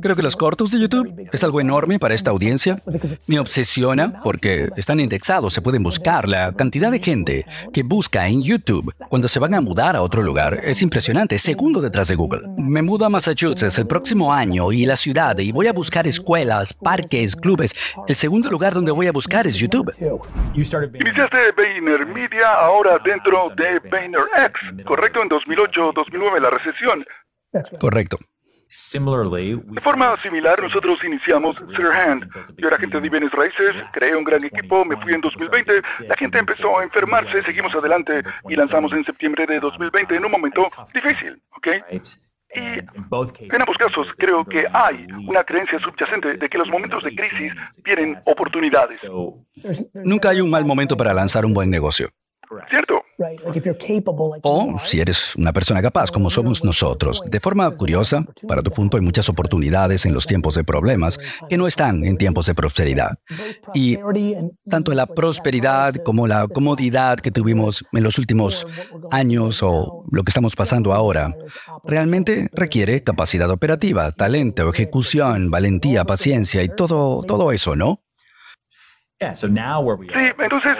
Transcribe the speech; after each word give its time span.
Creo 0.00 0.16
que 0.16 0.22
los 0.22 0.36
cortos 0.36 0.70
de 0.70 0.80
YouTube 0.80 1.28
es 1.32 1.44
algo 1.44 1.60
enorme 1.60 1.98
para 1.98 2.14
esta 2.14 2.30
audiencia. 2.30 2.76
Me 3.26 3.38
obsesiona 3.38 4.20
porque 4.22 4.68
están 4.76 5.00
indexados, 5.00 5.52
se 5.52 5.62
pueden 5.62 5.82
buscar. 5.82 6.28
La 6.28 6.52
cantidad 6.52 6.90
de 6.90 6.98
gente 6.98 7.46
que 7.72 7.82
busca 7.82 8.26
en 8.28 8.42
YouTube 8.42 8.94
cuando 9.08 9.28
se 9.28 9.38
van 9.38 9.54
a 9.54 9.60
mudar 9.60 9.96
a 9.96 10.02
otro 10.02 10.22
lugar 10.22 10.60
es 10.62 10.82
impresionante, 10.82 11.38
segundo 11.38 11.80
detrás 11.80 12.08
de 12.08 12.14
Google. 12.14 12.42
Me 12.56 12.82
mudo 12.82 13.04
a 13.04 13.08
Massachusetts 13.08 13.78
el 13.78 13.86
próximo 13.86 14.32
año 14.32 14.72
y 14.72 14.86
la 14.86 14.96
ciudad 14.96 15.38
y 15.38 15.52
voy 15.52 15.66
a 15.66 15.72
buscar 15.72 16.06
escuelas, 16.06 16.72
parques, 16.72 17.36
clubes. 17.36 17.74
El 18.06 18.16
segundo 18.16 18.50
lugar 18.50 18.74
donde 18.74 18.92
voy 18.92 19.06
a 19.06 19.12
buscar 19.12 19.46
es 19.46 19.56
YouTube. 19.56 19.92
Iniciaste 20.54 21.52
Vayner 21.56 22.06
Media 22.06 22.52
ahora 22.54 22.98
dentro 23.04 23.50
de 23.56 23.80
VaynerX, 23.90 24.84
correcto, 24.84 25.22
en 25.22 25.28
2008-2009 25.28 26.40
la 26.40 26.50
recesión. 26.50 27.04
Correcto. 27.80 28.18
De 29.66 29.80
forma 29.80 30.16
similar, 30.22 30.62
nosotros 30.62 31.02
iniciamos 31.04 31.56
Sirhand. 31.74 32.28
Yo 32.56 32.68
era 32.68 32.76
agente 32.76 33.00
de 33.00 33.08
bienes 33.10 33.32
raíces, 33.32 33.74
creé 33.92 34.14
un 34.14 34.24
gran 34.24 34.44
equipo, 34.44 34.84
me 34.84 34.96
fui 34.96 35.12
en 35.12 35.20
2020, 35.20 35.82
la 36.06 36.16
gente 36.16 36.38
empezó 36.38 36.78
a 36.78 36.84
enfermarse, 36.84 37.42
seguimos 37.42 37.74
adelante 37.74 38.22
y 38.48 38.54
lanzamos 38.56 38.92
en 38.92 39.04
septiembre 39.04 39.46
de 39.46 39.58
2020 39.60 40.16
en 40.16 40.24
un 40.24 40.30
momento 40.30 40.68
difícil, 40.94 41.42
¿ok? 41.56 41.68
Y 42.52 42.58
en 42.58 43.60
ambos 43.60 43.78
casos 43.78 44.08
creo 44.18 44.44
que 44.44 44.66
hay 44.72 45.06
una 45.28 45.44
creencia 45.44 45.78
subyacente 45.78 46.34
de 46.34 46.48
que 46.48 46.58
los 46.58 46.68
momentos 46.68 47.04
de 47.04 47.14
crisis 47.14 47.52
tienen 47.84 48.18
oportunidades. 48.24 49.00
Nunca 49.94 50.30
hay 50.30 50.40
un 50.40 50.50
mal 50.50 50.64
momento 50.64 50.96
para 50.96 51.14
lanzar 51.14 51.44
un 51.44 51.54
buen 51.54 51.70
negocio. 51.70 52.08
¿Cierto? 52.68 53.02
O 54.42 54.78
si 54.78 55.00
eres 55.00 55.36
una 55.36 55.52
persona 55.52 55.82
capaz, 55.82 56.10
como 56.10 56.30
somos 56.30 56.64
nosotros. 56.64 57.22
De 57.26 57.38
forma 57.38 57.70
curiosa, 57.70 58.24
para 58.48 58.62
tu 58.62 58.70
punto, 58.70 58.96
hay 58.96 59.02
muchas 59.02 59.28
oportunidades 59.28 60.06
en 60.06 60.14
los 60.14 60.26
tiempos 60.26 60.54
de 60.54 60.64
problemas 60.64 61.18
que 61.48 61.56
no 61.56 61.66
están 61.66 62.04
en 62.04 62.16
tiempos 62.16 62.46
de 62.46 62.54
prosperidad. 62.54 63.18
Y 63.74 63.98
tanto 64.68 64.94
la 64.94 65.06
prosperidad 65.06 65.94
como 66.04 66.26
la 66.26 66.48
comodidad 66.48 67.18
que 67.20 67.30
tuvimos 67.30 67.84
en 67.92 68.02
los 68.02 68.18
últimos 68.18 68.66
años 69.10 69.62
o 69.62 70.04
lo 70.10 70.22
que 70.22 70.30
estamos 70.30 70.56
pasando 70.56 70.92
ahora, 70.92 71.34
realmente 71.84 72.48
requiere 72.52 73.02
capacidad 73.02 73.50
operativa, 73.50 74.12
talento, 74.12 74.68
ejecución, 74.70 75.50
valentía, 75.50 76.04
paciencia 76.04 76.62
y 76.62 76.68
todo, 76.68 77.22
todo 77.22 77.52
eso, 77.52 77.76
¿no? 77.76 78.00
Sí, 80.14 80.32
entonces, 80.38 80.76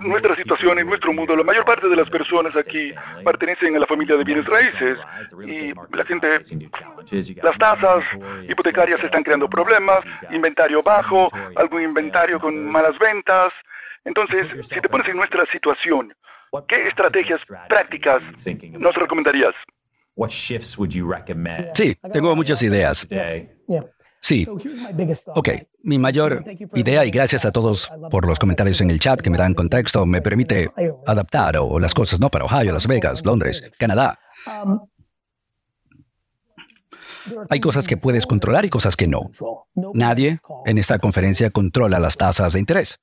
en 0.00 0.08
nuestra 0.08 0.34
situación, 0.34 0.78
en 0.78 0.86
nuestro 0.86 1.12
mundo, 1.12 1.36
la 1.36 1.44
mayor 1.44 1.66
parte 1.66 1.86
de 1.86 1.96
las 1.96 2.08
personas 2.08 2.56
aquí 2.56 2.94
pertenecen 3.22 3.76
a 3.76 3.78
la 3.78 3.86
familia 3.86 4.16
de 4.16 4.24
bienes 4.24 4.46
raíces 4.46 4.96
y 5.46 5.74
la 5.94 6.04
gente, 6.06 6.40
las 7.42 7.58
tasas 7.58 8.04
hipotecarias 8.48 9.04
están 9.04 9.22
creando 9.22 9.50
problemas, 9.50 10.00
inventario 10.30 10.82
bajo, 10.82 11.30
algún 11.56 11.82
inventario 11.82 12.40
con 12.40 12.70
malas 12.70 12.98
ventas. 12.98 13.52
Entonces, 14.06 14.46
si 14.66 14.80
te 14.80 14.88
pones 14.88 15.08
en 15.08 15.16
nuestra 15.16 15.44
situación, 15.44 16.14
¿qué 16.66 16.88
estrategias 16.88 17.44
prácticas 17.68 18.22
nos 18.70 18.94
recomendarías? 18.94 19.52
Sí, 21.74 21.94
tengo 22.14 22.34
muchas 22.34 22.62
ideas. 22.62 23.06
Sí. 24.22 24.46
Ok, 25.34 25.48
mi 25.82 25.98
mayor 25.98 26.44
idea, 26.74 27.04
y 27.04 27.10
gracias 27.10 27.44
a 27.44 27.50
todos 27.50 27.90
por 28.08 28.24
los 28.26 28.38
comentarios 28.38 28.80
en 28.80 28.90
el 28.90 29.00
chat 29.00 29.20
que 29.20 29.30
me 29.30 29.36
dan 29.36 29.52
contexto, 29.52 30.06
me 30.06 30.22
permite 30.22 30.70
adaptar 31.06 31.56
o 31.58 31.80
las 31.80 31.92
cosas, 31.92 32.20
¿no? 32.20 32.30
Para 32.30 32.44
Ohio, 32.44 32.72
Las 32.72 32.86
Vegas, 32.86 33.26
Londres, 33.26 33.72
Canadá. 33.78 34.20
Um, 34.64 34.78
Hay 37.50 37.58
cosas 37.58 37.88
que 37.88 37.96
puedes 37.96 38.24
controlar 38.26 38.64
y 38.64 38.70
cosas 38.70 38.96
que 38.96 39.08
no. 39.08 39.32
Nadie 39.92 40.38
en 40.66 40.78
esta 40.78 41.00
conferencia 41.00 41.50
controla 41.50 41.98
las 41.98 42.16
tasas 42.16 42.52
de 42.52 42.60
interés. 42.60 43.00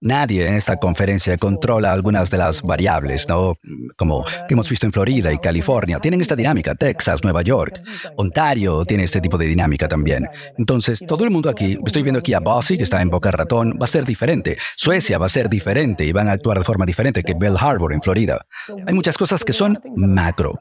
Nadie 0.00 0.46
en 0.46 0.54
esta 0.54 0.76
conferencia 0.76 1.36
controla 1.36 1.92
algunas 1.92 2.30
de 2.30 2.38
las 2.38 2.62
variables, 2.62 3.28
¿no? 3.28 3.54
Como 3.96 4.24
que 4.24 4.54
hemos 4.54 4.68
visto 4.68 4.86
en 4.86 4.92
Florida 4.92 5.32
y 5.32 5.38
California. 5.38 5.98
Tienen 5.98 6.20
esta 6.20 6.36
dinámica. 6.36 6.74
Texas, 6.74 7.22
Nueva 7.22 7.42
York, 7.42 7.80
Ontario 8.16 8.84
tiene 8.84 9.04
este 9.04 9.20
tipo 9.20 9.38
de 9.38 9.46
dinámica 9.46 9.88
también. 9.88 10.28
Entonces, 10.58 11.02
todo 11.06 11.24
el 11.24 11.30
mundo 11.30 11.48
aquí, 11.48 11.78
estoy 11.84 12.02
viendo 12.02 12.20
aquí 12.20 12.34
a 12.34 12.40
Bossy, 12.40 12.76
que 12.76 12.82
está 12.82 13.00
en 13.02 13.10
Boca 13.10 13.30
Ratón, 13.30 13.78
va 13.80 13.84
a 13.84 13.88
ser 13.88 14.04
diferente. 14.04 14.56
Suecia 14.76 15.18
va 15.18 15.26
a 15.26 15.30
ser 15.30 15.48
diferente 15.48 16.04
y 16.04 16.12
van 16.12 16.28
a 16.28 16.32
actuar 16.32 16.58
de 16.58 16.64
forma 16.64 16.84
diferente 16.84 17.22
que 17.22 17.34
Bell 17.34 17.56
Harbor 17.58 17.92
en 17.92 18.02
Florida. 18.02 18.44
Hay 18.86 18.94
muchas 18.94 19.16
cosas 19.16 19.44
que 19.44 19.52
son 19.52 19.80
macro. 19.96 20.60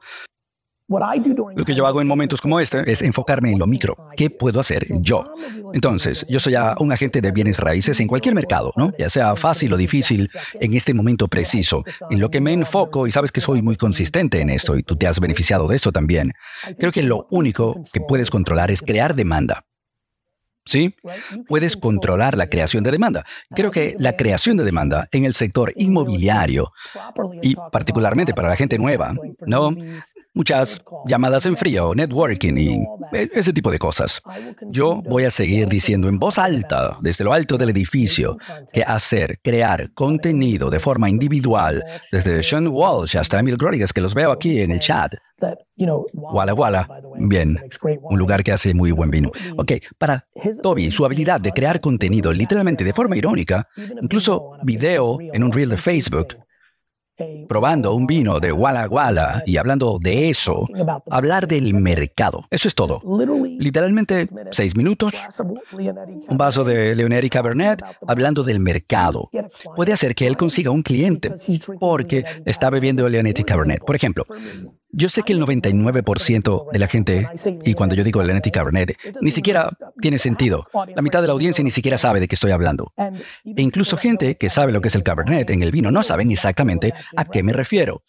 Lo 0.87 1.65
que 1.65 1.73
yo 1.73 1.87
hago 1.87 1.99
en 1.99 2.07
momentos 2.07 2.39
como 2.39 2.59
este 2.59 2.91
es 2.91 3.01
enfocarme 3.01 3.51
en 3.51 3.57
lo 3.57 3.65
micro. 3.65 3.97
¿Qué 4.15 4.29
puedo 4.29 4.59
hacer 4.59 4.85
yo? 5.01 5.23
Entonces, 5.73 6.25
yo 6.29 6.39
soy 6.39 6.53
un 6.79 6.91
agente 6.91 7.21
de 7.21 7.31
bienes 7.31 7.57
raíces 7.57 7.99
en 7.99 8.07
cualquier 8.07 8.35
mercado, 8.35 8.71
¿no? 8.75 8.91
Ya 8.99 9.09
sea 9.09 9.35
fácil 9.35 9.73
o 9.73 9.77
difícil, 9.77 10.29
en 10.53 10.75
este 10.75 10.93
momento 10.93 11.27
preciso. 11.27 11.83
En 12.11 12.19
lo 12.19 12.29
que 12.29 12.39
me 12.39 12.53
enfoco, 12.53 13.07
y 13.07 13.11
sabes 13.11 13.31
que 13.31 13.41
soy 13.41 13.63
muy 13.63 13.77
consistente 13.77 14.41
en 14.41 14.51
esto, 14.51 14.77
y 14.77 14.83
tú 14.83 14.95
te 14.95 15.07
has 15.07 15.19
beneficiado 15.19 15.67
de 15.67 15.75
eso 15.75 15.91
también, 15.91 16.33
creo 16.77 16.91
que 16.91 17.01
lo 17.01 17.27
único 17.31 17.83
que 17.91 18.01
puedes 18.01 18.29
controlar 18.29 18.69
es 18.69 18.81
crear 18.81 19.15
demanda. 19.15 19.65
¿Sí? 20.67 20.95
Puedes 21.47 21.77
controlar 21.77 22.35
la 22.35 22.47
creación 22.49 22.83
de 22.83 22.89
demanda. 22.89 23.23
Creo 23.51 23.69
que 23.69 23.95
la 23.99 24.15
creación 24.15 24.57
de 24.57 24.63
demanda 24.63 25.07
en 25.11 25.23
el 25.23 25.35
sector 25.35 25.71
inmobiliario 25.75 26.71
y 27.43 27.55
particularmente 27.71 28.33
para 28.33 28.49
la 28.49 28.55
gente 28.55 28.79
nueva, 28.79 29.13
¿no? 29.45 29.75
Muchas 30.35 30.83
llamadas 31.07 31.47
en 31.47 31.57
frío, 31.57 31.95
networking 31.95 32.57
y 32.57 32.85
e-, 33.13 33.29
ese 33.33 33.51
tipo 33.51 33.71
de 33.71 33.79
cosas. 33.79 34.21
Yo 34.69 35.01
voy 35.09 35.23
a 35.23 35.31
seguir 35.31 35.67
diciendo 35.67 36.07
en 36.07 36.19
voz 36.19 36.37
alta, 36.37 36.97
desde 37.01 37.23
lo 37.23 37.33
alto 37.33 37.57
del 37.57 37.69
edificio, 37.71 38.37
que 38.71 38.83
hacer, 38.83 39.39
crear 39.41 39.91
contenido 39.93 40.69
de 40.69 40.79
forma 40.79 41.09
individual, 41.09 41.83
desde 42.11 42.43
Sean 42.43 42.67
Walsh 42.67 43.17
hasta 43.17 43.39
Emil 43.39 43.57
Rodriguez, 43.57 43.91
que 43.91 44.01
los 44.01 44.13
veo 44.13 44.31
aquí 44.31 44.59
en 44.59 44.71
el 44.71 44.79
chat. 44.79 45.15
Walla 46.13 46.53
Walla, 46.53 46.87
bien, 47.17 47.59
un 48.01 48.17
lugar 48.17 48.43
que 48.43 48.53
hace 48.53 48.73
muy 48.73 48.91
buen 48.91 49.11
vino. 49.11 49.31
Ok, 49.57 49.73
para 49.97 50.27
Toby, 50.61 50.91
su 50.91 51.05
habilidad 51.05 51.41
de 51.41 51.51
crear 51.51 51.81
contenido 51.81 52.31
literalmente 52.31 52.83
de 52.83 52.93
forma 52.93 53.17
irónica, 53.17 53.67
incluso 54.01 54.51
video 54.63 55.17
en 55.33 55.43
un 55.43 55.51
reel 55.51 55.69
de 55.69 55.77
Facebook, 55.77 56.37
probando 57.47 57.93
un 57.93 58.05
vino 58.05 58.39
de 58.39 58.51
Walla 58.51 58.87
Walla 58.87 59.43
y 59.45 59.57
hablando 59.57 59.99
de 59.99 60.29
eso, 60.29 60.67
hablar 61.09 61.47
del 61.47 61.73
mercado. 61.73 62.43
Eso 62.49 62.67
es 62.67 62.75
todo. 62.75 63.01
Literalmente 63.59 64.27
seis 64.51 64.75
minutos, 64.75 65.13
un 65.71 66.37
vaso 66.37 66.63
de 66.63 66.95
Leoneri 66.95 67.29
Cabernet 67.29 67.81
hablando 68.07 68.43
del 68.43 68.59
mercado. 68.59 69.29
Puede 69.75 69.93
hacer 69.93 70.15
que 70.15 70.27
él 70.27 70.37
consiga 70.37 70.71
un 70.71 70.81
cliente 70.81 71.33
porque 71.79 72.25
está 72.45 72.69
bebiendo 72.69 73.07
Leonetti 73.07 73.43
Cabernet. 73.43 73.83
Por 73.85 73.95
ejemplo, 73.95 74.25
yo 74.95 75.09
sé 75.09 75.23
que 75.23 75.33
el 75.33 75.41
99% 75.41 76.71
de 76.71 76.79
la 76.79 76.87
gente, 76.87 77.27
y 77.63 77.73
cuando 77.73 77.95
yo 77.95 78.03
digo 78.03 78.23
Leonetti 78.23 78.49
Cabernet, 78.49 78.97
ni 79.21 79.31
siquiera 79.31 79.69
tiene 80.01 80.17
sentido. 80.17 80.67
La 80.95 81.01
mitad 81.01 81.21
de 81.21 81.27
la 81.27 81.33
audiencia 81.33 81.63
ni 81.63 81.71
siquiera 81.71 81.97
sabe 81.97 82.19
de 82.19 82.27
qué 82.27 82.35
estoy 82.35 82.51
hablando. 82.51 82.93
E 82.97 83.61
incluso 83.61 83.97
gente 83.97 84.35
que 84.35 84.49
sabe 84.49 84.71
lo 84.71 84.81
que 84.81 84.87
es 84.87 84.95
el 84.95 85.03
Cabernet 85.03 85.49
en 85.49 85.63
el 85.63 85.71
vino 85.71 85.91
no 85.91 86.01
saben 86.03 86.31
exactamente 86.31 86.93
a 87.15 87.25
qué 87.25 87.43
me 87.43 87.51
refiero. 87.51 88.03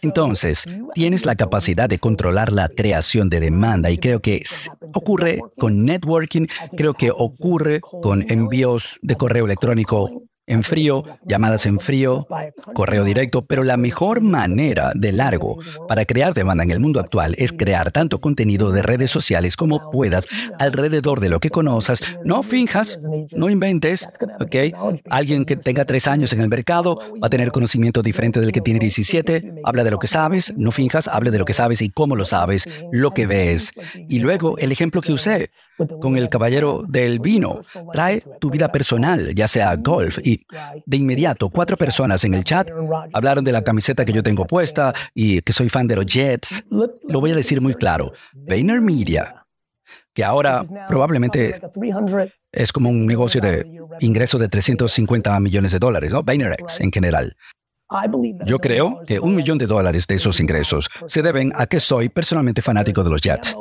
Entonces, 0.00 0.66
tienes 0.94 1.26
la 1.26 1.34
capacidad 1.34 1.88
de 1.88 1.98
controlar 1.98 2.50
la 2.50 2.68
creación 2.68 3.28
de 3.28 3.40
demanda 3.40 3.90
y 3.90 3.98
creo 3.98 4.20
que 4.20 4.42
ocurre 4.94 5.40
con 5.58 5.84
networking, 5.84 6.46
creo 6.76 6.94
que 6.94 7.10
ocurre 7.10 7.80
con 7.80 8.24
envíos 8.30 8.98
de 9.02 9.16
correo 9.16 9.44
electrónico 9.44 10.22
en 10.46 10.62
frío, 10.64 11.04
llamadas 11.24 11.66
en 11.66 11.78
frío, 11.78 12.26
correo 12.74 13.04
directo, 13.04 13.44
pero 13.46 13.62
la 13.62 13.76
mejor 13.76 14.22
manera 14.22 14.92
de 14.94 15.12
largo 15.12 15.58
para 15.86 16.04
crear 16.04 16.34
demanda 16.34 16.64
en 16.64 16.72
el 16.72 16.80
mundo 16.80 17.00
actual 17.00 17.34
es 17.38 17.52
crear 17.52 17.92
tanto 17.92 18.20
contenido 18.20 18.72
de 18.72 18.82
redes 18.82 19.10
sociales 19.10 19.56
como 19.56 19.90
puedas 19.90 20.26
alrededor 20.58 21.20
de 21.20 21.28
lo 21.28 21.38
que 21.38 21.50
conoces. 21.50 22.18
No 22.24 22.42
finjas, 22.42 22.98
no 23.32 23.50
inventes, 23.50 24.08
¿ok? 24.40 25.00
Alguien 25.10 25.44
que 25.44 25.56
tenga 25.56 25.84
tres 25.84 26.08
años 26.08 26.32
en 26.32 26.40
el 26.40 26.48
mercado 26.48 26.98
va 27.22 27.28
a 27.28 27.30
tener 27.30 27.52
conocimiento 27.52 28.02
diferente 28.02 28.40
del 28.40 28.52
que 28.52 28.60
tiene 28.60 28.80
17. 28.80 29.62
Habla 29.64 29.84
de 29.84 29.90
lo 29.92 29.98
que 29.98 30.08
sabes, 30.08 30.52
no 30.56 30.72
finjas, 30.72 31.06
hable 31.06 31.30
de 31.30 31.38
lo 31.38 31.44
que 31.44 31.52
sabes 31.52 31.82
y 31.82 31.90
cómo 31.90 32.16
lo 32.16 32.24
sabes, 32.24 32.84
lo 32.90 33.12
que 33.12 33.26
ves. 33.26 33.72
Y 34.08 34.18
luego 34.18 34.58
el 34.58 34.72
ejemplo 34.72 35.02
que 35.02 35.12
usé 35.12 35.50
con 36.00 36.16
el 36.16 36.28
caballero 36.28 36.84
del 36.88 37.18
vino. 37.18 37.60
Trae 37.92 38.22
tu 38.40 38.50
vida 38.50 38.70
personal, 38.70 39.34
ya 39.34 39.48
sea 39.48 39.74
golf. 39.76 40.18
Y 40.22 40.44
de 40.86 40.96
inmediato, 40.96 41.50
cuatro 41.50 41.76
personas 41.76 42.24
en 42.24 42.34
el 42.34 42.44
chat 42.44 42.70
hablaron 43.12 43.44
de 43.44 43.52
la 43.52 43.62
camiseta 43.62 44.04
que 44.04 44.12
yo 44.12 44.22
tengo 44.22 44.46
puesta 44.46 44.92
y 45.14 45.40
que 45.42 45.52
soy 45.52 45.68
fan 45.68 45.86
de 45.86 45.96
los 45.96 46.06
Jets. 46.06 46.64
Lo 46.70 47.20
voy 47.20 47.32
a 47.32 47.36
decir 47.36 47.60
muy 47.60 47.74
claro. 47.74 48.12
Media, 48.82 49.46
que 50.12 50.24
ahora 50.24 50.64
probablemente 50.88 51.60
es 52.50 52.72
como 52.72 52.90
un 52.90 53.06
negocio 53.06 53.40
de 53.40 53.80
ingreso 54.00 54.38
de 54.38 54.48
350 54.48 55.38
millones 55.40 55.72
de 55.72 55.78
dólares, 55.78 56.12
¿no? 56.12 56.22
VaynerX 56.22 56.80
en 56.80 56.92
general. 56.92 57.36
Yo 58.46 58.58
creo 58.58 59.02
que 59.06 59.20
un 59.20 59.34
millón 59.34 59.58
de 59.58 59.66
dólares 59.66 60.06
de 60.06 60.14
esos 60.14 60.40
ingresos 60.40 60.88
se 61.06 61.22
deben 61.22 61.52
a 61.54 61.66
que 61.66 61.80
soy 61.80 62.08
personalmente 62.08 62.62
fanático 62.62 63.02
de 63.02 63.10
los 63.10 63.20
Jets. 63.20 63.56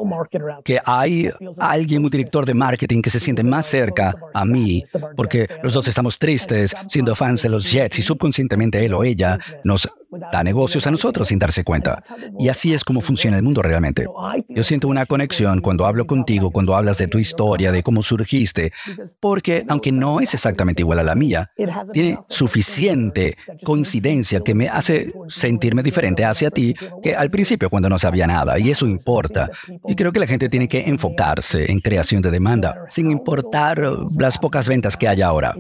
Que 0.64 0.80
hay 0.86 1.30
alguien, 1.58 2.04
un 2.04 2.10
director 2.10 2.46
de 2.46 2.54
marketing 2.54 3.02
que 3.02 3.10
se 3.10 3.20
siente 3.20 3.44
más 3.44 3.66
cerca 3.66 4.14
a 4.34 4.46
mí, 4.46 4.84
porque 5.16 5.48
los 5.64 5.74
dos 5.74 5.88
estamos 5.88 6.18
tristes 6.18 6.76
siendo 6.88 7.16
fans 7.16 7.44
de 7.44 7.50
los 7.50 7.72
Jets 7.72 8.00
y 8.00 8.02
subconscientemente 8.02 8.84
él 8.84 8.94
o 8.94 9.04
ella 9.04 9.38
nos 9.64 9.90
da 10.32 10.44
negocios 10.44 10.86
a 10.88 10.92
nosotros 10.92 11.28
sin 11.28 11.40
darse 11.40 11.64
cuenta. 11.64 12.04
Y 12.40 12.50
así 12.50 12.74
es 12.74 12.84
como 12.84 13.02
funciona 13.02 13.38
el 13.38 13.44
mundo 13.44 13.62
realmente. 13.62 14.06
Yo 14.50 14.64
siento 14.64 14.88
una 14.88 15.06
conexión 15.06 15.62
cuando 15.62 15.86
hablo 15.86 16.06
contigo, 16.06 16.52
cuando 16.52 16.76
hablas 16.76 16.98
de 16.98 17.08
tu 17.08 17.18
historia, 17.18 17.72
de 17.72 17.84
cómo 17.84 18.04
surgiste, 18.04 18.72
porque 19.20 19.66
aunque 19.68 19.92
no 19.92 20.20
es 20.20 20.34
exactamente 20.34 20.82
igual 20.82 21.00
a 21.00 21.04
la 21.04 21.16
mía, 21.16 21.52
tiene 21.94 22.20
suficiente 22.28 23.38
coincidencia 23.64 24.42
que 24.42 24.54
me 24.54 24.68
hace 24.68 25.14
sentirme 25.28 25.84
diferente 25.84 26.26
hacia 26.26 26.52
ti 26.52 26.76
que 27.02 27.16
al 27.16 27.30
principio 27.30 27.70
cuando 27.70 27.90
no 27.90 28.00
sabía 28.00 28.28
nada. 28.28 28.60
Y 28.60 28.70
eso 28.70 28.88
importa. 28.88 29.50
Y 29.88 29.96
creo 29.96 30.12
que 30.12 30.20
la 30.20 30.28
gente 30.28 30.50
tiene 30.50 30.68
que 30.68 30.82
enfocarse 30.82 31.72
en 31.72 31.80
creación 31.80 32.22
de 32.22 32.32
demanda, 32.32 32.86
sin 32.90 33.10
importar 33.12 33.82
las 34.18 34.38
pocas 34.38 34.68
ventas 34.68 34.98
que 34.98 35.08
haya 35.08 35.28
ahora. 35.28 35.56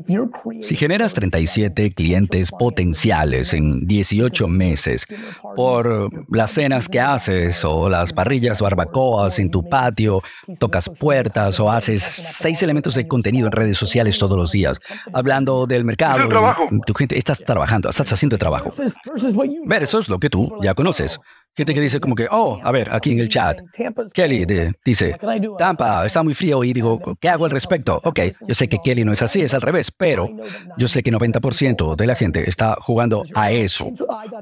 Si 0.61 0.75
generas 0.75 1.13
37 1.13 1.91
clientes 1.91 2.51
potenciales 2.51 3.53
en 3.53 3.85
18 3.85 4.40
meses 4.49 5.05
por 5.55 6.09
las 6.29 6.51
cenas 6.51 6.87
que 6.87 6.99
haces 6.99 7.63
o 7.65 7.89
las 7.89 8.13
parrillas 8.13 8.61
o 8.61 8.65
barbacoas 8.65 9.39
en 9.39 9.49
tu 9.49 9.67
patio, 9.67 10.21
tocas 10.59 10.89
puertas 10.99 11.59
o 11.59 11.71
haces 11.71 12.03
seis 12.03 12.61
elementos 12.63 12.95
de 12.95 13.07
contenido 13.07 13.47
en 13.47 13.51
redes 13.51 13.77
sociales 13.77 14.17
todos 14.17 14.37
los 14.37 14.51
días, 14.51 14.79
hablando 15.13 15.65
del 15.67 15.85
mercado. 15.85 16.27
Tu 16.85 16.93
gente, 16.93 17.17
estás 17.17 17.39
trabajando, 17.39 17.89
estás 17.89 18.11
haciendo 18.11 18.37
trabajo. 18.37 18.73
Ver, 19.65 19.83
eso 19.83 19.99
es 19.99 20.09
lo 20.09 20.19
que 20.19 20.29
tú 20.29 20.51
ya 20.61 20.73
conoces. 20.73 21.19
Gente 21.53 21.73
que 21.73 21.81
dice 21.81 21.99
como 21.99 22.15
que, 22.15 22.27
oh, 22.31 22.61
a 22.63 22.71
ver, 22.71 22.89
aquí 22.93 23.11
en 23.11 23.19
el 23.19 23.27
chat, 23.27 23.59
Kelly 24.13 24.45
dice, 24.85 25.17
Tampa 25.57 26.05
está 26.05 26.23
muy 26.23 26.33
frío 26.33 26.63
y 26.63 26.71
digo, 26.71 27.01
¿qué 27.19 27.27
hago 27.27 27.43
al 27.43 27.51
respecto? 27.51 27.99
Ok, 28.05 28.21
yo 28.47 28.55
sé 28.55 28.69
que 28.69 28.77
Kelly 28.77 29.03
no 29.03 29.11
es 29.11 29.21
así, 29.21 29.41
es 29.41 29.53
al 29.53 29.61
revés, 29.61 29.91
pero 29.91 30.29
yo 30.77 30.87
sé 30.87 31.03
que 31.03 31.11
90% 31.11 31.97
de 31.97 32.07
la 32.07 32.15
gente 32.15 32.47
está 32.47 32.77
jugando 32.79 33.23
a 33.35 33.51
eso. 33.51 33.91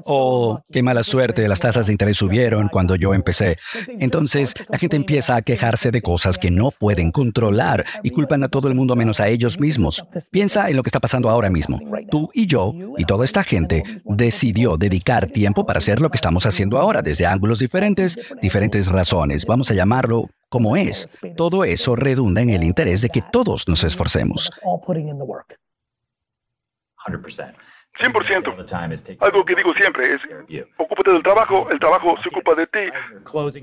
Oh, 0.04 0.60
qué 0.70 0.84
mala 0.84 1.02
suerte, 1.02 1.48
las 1.48 1.58
tasas 1.58 1.88
de 1.88 1.92
interés 1.92 2.16
subieron 2.16 2.68
cuando 2.68 2.94
yo 2.94 3.12
empecé. 3.12 3.58
Entonces, 3.98 4.54
la 4.68 4.78
gente 4.78 4.94
empieza 4.94 5.34
a 5.34 5.42
quejarse 5.42 5.90
de 5.90 6.02
cosas 6.02 6.38
que 6.38 6.52
no 6.52 6.70
pueden 6.70 7.10
controlar 7.10 7.84
y 8.04 8.10
culpan 8.10 8.44
a 8.44 8.48
todo 8.48 8.68
el 8.68 8.76
mundo 8.76 8.94
menos 8.94 9.18
a 9.18 9.26
ellos 9.26 9.58
mismos. 9.58 10.04
Piensa 10.30 10.70
en 10.70 10.76
lo 10.76 10.84
que 10.84 10.88
está 10.88 11.00
pasando 11.00 11.28
ahora 11.28 11.50
mismo. 11.50 11.80
Tú 12.08 12.30
y 12.34 12.46
yo 12.46 12.72
y 12.96 13.04
toda 13.04 13.24
esta 13.24 13.42
gente 13.42 13.82
decidió 14.04 14.76
dedicar 14.76 15.26
tiempo 15.26 15.66
para 15.66 15.78
hacer 15.78 16.00
lo 16.00 16.10
que 16.10 16.16
estamos 16.16 16.46
haciendo 16.46 16.78
ahora 16.78 16.99
desde 17.02 17.26
ángulos 17.26 17.58
diferentes, 17.58 18.18
diferentes 18.40 18.88
razones. 18.88 19.46
Vamos 19.46 19.70
a 19.70 19.74
llamarlo 19.74 20.28
como 20.48 20.76
es. 20.76 21.08
Todo 21.36 21.64
eso 21.64 21.96
redunda 21.96 22.42
en 22.42 22.50
el 22.50 22.64
interés 22.64 23.02
de 23.02 23.08
que 23.08 23.22
todos 23.22 23.68
nos 23.68 23.84
esforcemos. 23.84 24.50
100%. 27.06 27.54
Algo 29.20 29.44
que 29.44 29.54
digo 29.54 29.74
siempre 29.74 30.14
es, 30.14 30.20
ocúpate 30.76 31.12
del 31.12 31.22
trabajo, 31.22 31.68
el 31.70 31.78
trabajo 31.78 32.16
se 32.22 32.28
ocupa 32.28 32.54
de 32.54 32.66
ti. 32.66 32.78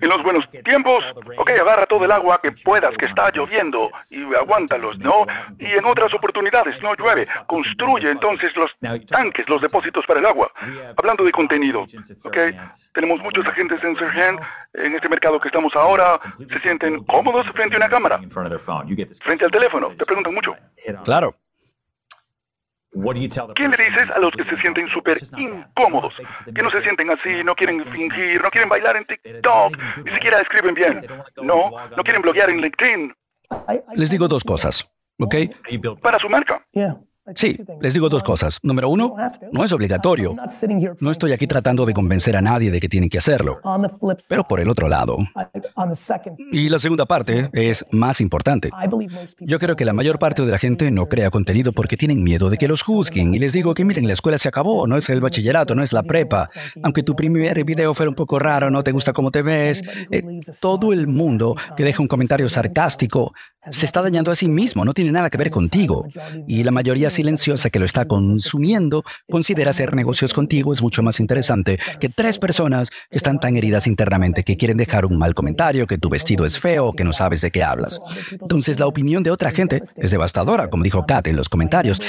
En 0.01 0.09
los 0.09 0.21
buenos 0.21 0.47
tiempos, 0.63 1.03
ok, 1.37 1.49
agarra 1.51 1.85
todo 1.85 2.05
el 2.05 2.11
agua 2.11 2.39
que 2.41 2.51
puedas, 2.51 2.95
que 2.97 3.05
está 3.05 3.31
lloviendo, 3.31 3.89
y 4.11 4.23
aguántalos, 4.35 4.99
¿no? 4.99 5.25
Y 5.57 5.65
en 5.67 5.85
otras 5.85 6.13
oportunidades, 6.13 6.81
no 6.83 6.93
llueve, 6.95 7.27
construye 7.47 8.11
entonces 8.11 8.55
los 8.55 8.75
tanques, 9.07 9.49
los 9.49 9.61
depósitos 9.61 10.05
para 10.05 10.19
el 10.19 10.25
agua. 10.25 10.51
Hablando 10.97 11.23
de 11.23 11.31
contenido, 11.31 11.87
ok, 12.25 12.37
tenemos 12.93 13.19
muchos 13.21 13.47
agentes 13.47 13.83
en 13.83 13.95
Sergent, 13.97 14.39
en 14.73 14.93
este 14.93 15.09
mercado 15.09 15.39
que 15.39 15.47
estamos 15.47 15.75
ahora, 15.75 16.19
se 16.51 16.59
sienten 16.59 17.03
cómodos 17.05 17.47
frente 17.53 17.75
a 17.75 17.77
una 17.77 17.89
cámara, 17.89 18.19
frente 19.21 19.45
al 19.45 19.51
teléfono, 19.51 19.89
te 19.97 20.05
preguntan 20.05 20.33
mucho. 20.33 20.55
Claro. 21.03 21.35
¿Qué 23.55 23.67
le 23.67 23.77
dices 23.77 24.09
a 24.09 24.19
los 24.19 24.31
que 24.31 24.43
se 24.45 24.57
sienten 24.57 24.87
súper 24.87 25.21
incómodos? 25.37 26.13
Que 26.53 26.61
no 26.63 26.71
se 26.71 26.81
sienten 26.81 27.11
así, 27.11 27.43
no 27.43 27.55
quieren 27.55 27.85
fingir, 27.91 28.41
no 28.41 28.49
quieren 28.49 28.69
bailar 28.69 28.95
en 28.97 29.05
TikTok, 29.05 29.77
ni 30.03 30.11
siquiera 30.11 30.41
escriben 30.41 30.73
bien. 30.73 31.05
No, 31.41 31.71
no 31.95 32.03
quieren 32.03 32.21
bloguear 32.21 32.49
en 32.49 32.61
LinkedIn. 32.61 33.13
Les 33.95 34.09
digo 34.09 34.27
dos 34.27 34.43
cosas, 34.43 34.91
¿ok? 35.19 35.35
Para 36.01 36.17
su 36.19 36.29
marca. 36.29 36.65
Sí, 37.35 37.57
les 37.81 37.93
digo 37.93 38.09
dos 38.09 38.23
cosas. 38.23 38.59
Número 38.63 38.89
uno, 38.89 39.15
no 39.51 39.63
es 39.63 39.71
obligatorio. 39.71 40.35
No 40.99 41.11
estoy 41.11 41.33
aquí 41.33 41.47
tratando 41.47 41.85
de 41.85 41.93
convencer 41.93 42.35
a 42.37 42.41
nadie 42.41 42.71
de 42.71 42.79
que 42.79 42.89
tienen 42.89 43.09
que 43.09 43.17
hacerlo. 43.17 43.59
Pero 44.27 44.43
por 44.43 44.59
el 44.59 44.69
otro 44.69 44.87
lado. 44.87 45.17
Y 46.51 46.69
la 46.69 46.79
segunda 46.79 47.05
parte 47.05 47.49
es 47.53 47.85
más 47.91 48.21
importante. 48.21 48.69
Yo 49.39 49.59
creo 49.59 49.75
que 49.75 49.85
la 49.85 49.93
mayor 49.93 50.19
parte 50.19 50.45
de 50.45 50.51
la 50.51 50.57
gente 50.57 50.91
no 50.91 51.07
crea 51.07 51.29
contenido 51.29 51.71
porque 51.71 51.97
tienen 51.97 52.23
miedo 52.23 52.49
de 52.49 52.57
que 52.57 52.67
los 52.67 52.81
juzguen. 52.81 53.33
Y 53.33 53.39
les 53.39 53.53
digo 53.53 53.73
que 53.73 53.85
miren, 53.85 54.07
la 54.07 54.13
escuela 54.13 54.37
se 54.37 54.47
acabó, 54.47 54.87
no 54.87 54.97
es 54.97 55.09
el 55.09 55.21
bachillerato, 55.21 55.75
no 55.75 55.83
es 55.83 55.93
la 55.93 56.03
prepa. 56.03 56.49
Aunque 56.83 57.03
tu 57.03 57.15
primer 57.15 57.63
video 57.63 57.93
fuera 57.93 58.09
un 58.09 58.15
poco 58.15 58.39
raro, 58.39 58.69
no 58.69 58.83
te 58.83 58.91
gusta 58.91 59.13
cómo 59.13 59.31
te 59.31 59.41
ves, 59.41 59.83
eh, 60.11 60.23
todo 60.59 60.93
el 60.93 61.07
mundo 61.07 61.55
que 61.75 61.83
deja 61.83 62.01
un 62.01 62.07
comentario 62.07 62.49
sarcástico 62.49 63.33
se 63.69 63.85
está 63.85 64.01
dañando 64.01 64.31
a 64.31 64.35
sí 64.35 64.47
mismo, 64.47 64.85
no 64.85 64.93
tiene 64.93 65.11
nada 65.11 65.29
que 65.29 65.37
ver 65.37 65.51
contigo. 65.51 66.05
Y 66.47 66.63
la 66.63 66.71
mayoría 66.71 67.09
silenciosa 67.17 67.69
que 67.69 67.79
lo 67.79 67.85
está 67.85 68.05
consumiendo 68.05 69.03
considera 69.29 69.71
hacer 69.71 69.95
negocios 69.95 70.33
contigo 70.33 70.71
es 70.71 70.81
mucho 70.81 71.01
más 71.01 71.19
interesante 71.19 71.77
que 71.99 72.09
tres 72.09 72.37
personas 72.37 72.89
que 72.89 73.17
están 73.17 73.39
tan 73.39 73.57
heridas 73.57 73.87
internamente 73.87 74.43
que 74.43 74.55
quieren 74.55 74.77
dejar 74.77 75.05
un 75.05 75.17
mal 75.17 75.33
comentario, 75.33 75.87
que 75.87 75.97
tu 75.97 76.09
vestido 76.09 76.45
es 76.45 76.59
feo, 76.59 76.93
que 76.93 77.03
no 77.03 77.13
sabes 77.13 77.41
de 77.41 77.51
qué 77.51 77.63
hablas. 77.63 77.99
Entonces 78.31 78.79
la 78.79 78.87
opinión 78.87 79.23
de 79.23 79.31
otra 79.31 79.49
gente 79.49 79.81
es 79.95 80.11
devastadora, 80.11 80.69
como 80.69 80.83
dijo 80.83 81.05
Kat 81.05 81.27
en 81.27 81.35
los 81.35 81.49
comentarios. 81.49 81.99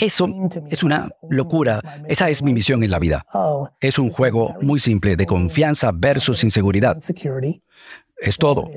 Eso 0.00 0.26
es 0.70 0.82
una 0.82 1.10
locura. 1.28 1.80
Esa 2.08 2.28
es 2.28 2.42
mi 2.42 2.52
misión 2.52 2.82
en 2.82 2.90
la 2.90 2.98
vida. 2.98 3.24
Es 3.80 3.98
un 3.98 4.10
juego 4.10 4.56
muy 4.62 4.80
simple 4.80 5.14
de 5.14 5.26
confianza 5.26 5.92
versus 5.94 6.42
inseguridad. 6.42 6.98
Es 8.20 8.36
todo. 8.36 8.70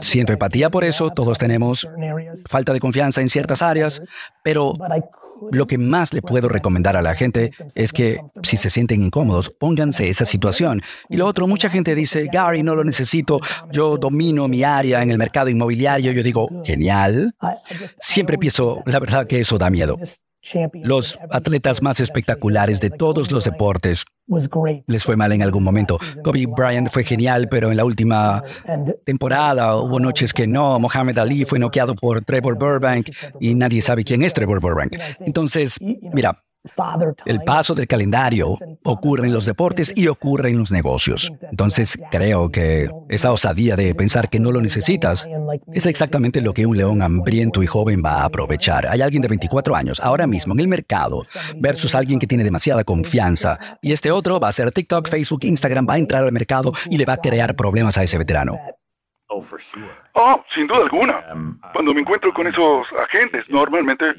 Siento 0.00 0.32
empatía 0.32 0.70
por 0.70 0.84
eso, 0.84 1.10
todos 1.10 1.38
tenemos 1.38 1.88
falta 2.46 2.72
de 2.72 2.80
confianza 2.80 3.20
en 3.20 3.28
ciertas 3.28 3.62
áreas, 3.62 4.02
pero 4.42 4.74
lo 5.50 5.66
que 5.66 5.78
más 5.78 6.12
le 6.12 6.22
puedo 6.22 6.48
recomendar 6.48 6.96
a 6.96 7.02
la 7.02 7.14
gente 7.14 7.52
es 7.74 7.92
que 7.92 8.20
si 8.42 8.56
se 8.56 8.70
sienten 8.70 9.02
incómodos, 9.02 9.50
pónganse 9.50 10.08
esa 10.08 10.24
situación. 10.24 10.82
Y 11.08 11.16
lo 11.16 11.26
otro, 11.26 11.46
mucha 11.46 11.70
gente 11.70 11.94
dice, 11.94 12.28
Gary, 12.30 12.62
no 12.62 12.74
lo 12.74 12.84
necesito, 12.84 13.40
yo 13.70 13.96
domino 13.96 14.48
mi 14.48 14.62
área 14.62 15.02
en 15.02 15.10
el 15.10 15.18
mercado 15.18 15.48
inmobiliario. 15.48 16.12
Yo 16.12 16.22
digo, 16.22 16.48
genial. 16.64 17.34
Siempre 17.98 18.38
pienso, 18.38 18.82
la 18.86 19.00
verdad 19.00 19.26
que 19.26 19.40
eso 19.40 19.56
da 19.58 19.70
miedo. 19.70 19.98
Los 20.82 21.18
atletas 21.30 21.82
más 21.82 22.00
espectaculares 22.00 22.80
de 22.80 22.90
todos 22.90 23.30
los 23.30 23.44
deportes 23.44 24.04
les 24.86 25.04
fue 25.04 25.16
mal 25.16 25.32
en 25.32 25.42
algún 25.42 25.62
momento. 25.62 25.98
Kobe 26.24 26.46
Bryant 26.46 26.88
fue 26.90 27.04
genial, 27.04 27.48
pero 27.50 27.70
en 27.70 27.76
la 27.76 27.84
última 27.84 28.42
temporada 29.04 29.76
hubo 29.76 30.00
noches 30.00 30.32
que 30.32 30.46
no. 30.46 30.78
Mohamed 30.78 31.18
Ali 31.18 31.44
fue 31.44 31.58
noqueado 31.58 31.94
por 31.94 32.24
Trevor 32.24 32.56
Burbank 32.58 33.10
y 33.38 33.54
nadie 33.54 33.82
sabe 33.82 34.04
quién 34.04 34.22
es 34.22 34.32
Trevor 34.32 34.60
Burbank. 34.60 34.96
Entonces, 35.20 35.78
mira, 35.80 36.42
el 37.24 37.40
paso 37.40 37.74
del 37.74 37.86
calendario 37.86 38.58
ocurre 38.84 39.26
en 39.26 39.32
los 39.32 39.46
deportes 39.46 39.92
y 39.96 40.08
ocurre 40.08 40.50
en 40.50 40.58
los 40.58 40.70
negocios. 40.70 41.32
Entonces 41.50 41.98
creo 42.10 42.50
que 42.50 42.88
esa 43.08 43.32
osadía 43.32 43.76
de 43.76 43.94
pensar 43.94 44.28
que 44.28 44.40
no 44.40 44.52
lo 44.52 44.60
necesitas 44.60 45.26
es 45.72 45.86
exactamente 45.86 46.40
lo 46.40 46.52
que 46.52 46.66
un 46.66 46.76
león 46.76 47.02
hambriento 47.02 47.62
y 47.62 47.66
joven 47.66 48.02
va 48.04 48.20
a 48.20 48.24
aprovechar. 48.24 48.86
Hay 48.88 49.00
alguien 49.00 49.22
de 49.22 49.28
24 49.28 49.74
años 49.74 50.00
ahora 50.00 50.26
mismo 50.26 50.52
en 50.52 50.60
el 50.60 50.68
mercado 50.68 51.22
versus 51.56 51.94
alguien 51.94 52.18
que 52.18 52.26
tiene 52.26 52.44
demasiada 52.44 52.84
confianza 52.84 53.58
y 53.80 53.92
este 53.92 54.10
otro 54.10 54.38
va 54.38 54.48
a 54.48 54.52
ser 54.52 54.70
TikTok, 54.70 55.08
Facebook, 55.08 55.44
Instagram, 55.44 55.86
va 55.88 55.94
a 55.94 55.98
entrar 55.98 56.24
al 56.24 56.32
mercado 56.32 56.72
y 56.90 56.98
le 56.98 57.06
va 57.06 57.14
a 57.14 57.18
crear 57.18 57.56
problemas 57.56 57.96
a 57.96 58.02
ese 58.02 58.18
veterano. 58.18 58.58
Oh, 60.14 60.44
sin 60.54 60.66
duda 60.66 60.82
alguna. 60.82 61.24
Um, 61.32 61.58
Cuando 61.72 61.94
me 61.94 62.00
encuentro 62.00 62.32
con 62.32 62.46
esos 62.46 62.92
agentes, 62.94 63.48
normalmente 63.48 64.14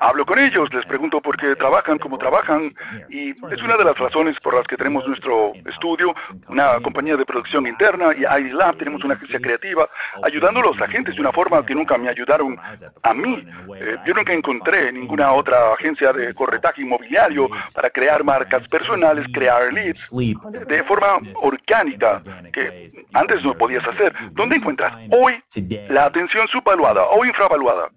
hablo 0.00 0.24
con 0.24 0.38
ellos, 0.38 0.72
les 0.72 0.86
pregunto 0.86 1.20
por 1.20 1.36
qué 1.36 1.54
trabajan, 1.56 1.98
cómo 1.98 2.18
trabajan, 2.18 2.74
y 3.08 3.30
es 3.30 3.62
una 3.62 3.76
de 3.76 3.84
las 3.84 3.98
razones 3.98 4.38
por 4.40 4.54
las 4.54 4.66
que 4.66 4.76
tenemos 4.76 5.06
nuestro 5.06 5.52
estudio, 5.66 6.14
una 6.48 6.80
compañía 6.80 7.16
de 7.16 7.24
producción 7.24 7.66
interna, 7.66 8.10
y 8.16 8.20
ID 8.22 8.52
Lab, 8.52 8.76
tenemos 8.76 9.02
una 9.04 9.14
agencia 9.14 9.40
creativa, 9.40 9.88
ayudando 10.22 10.60
a 10.60 10.64
los 10.64 10.80
agentes 10.80 11.14
de 11.14 11.20
una 11.20 11.32
forma 11.32 11.64
que 11.64 11.74
nunca 11.74 11.98
me 11.98 12.08
ayudaron 12.08 12.58
a 13.02 13.14
mí. 13.14 13.44
Eh, 13.80 13.96
yo 14.06 14.14
nunca 14.14 14.32
encontré 14.32 14.92
ninguna 14.92 15.32
otra 15.32 15.72
agencia 15.74 16.12
de 16.12 16.32
corretaje 16.34 16.82
inmobiliario 16.82 17.48
para 17.74 17.90
crear 17.90 18.22
marcas 18.24 18.68
personales, 18.68 19.26
crear 19.32 19.72
leads, 19.72 20.08
de 20.66 20.84
forma 20.84 21.18
orgánica, 21.36 22.22
que 22.52 22.90
antes 23.12 23.44
no 23.44 23.54
podías 23.54 23.86
hacer. 23.86 24.12
¿Dónde 24.32 24.56
encuentras 24.62 24.94
hoy 25.10 25.34
la 25.90 26.06
atención 26.06 26.46
subvaluada 26.48 27.02
o 27.04 27.24
infravaluada. 27.24 27.90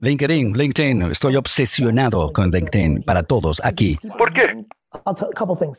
LinkedIn, 0.00 0.56
LinkedIn. 0.56 1.02
Estoy 1.02 1.36
obsesionado 1.36 2.32
con 2.32 2.50
LinkedIn 2.50 3.02
para 3.02 3.22
todos 3.22 3.60
aquí. 3.64 3.98
¿Por 4.18 4.32
qué? 4.32 4.64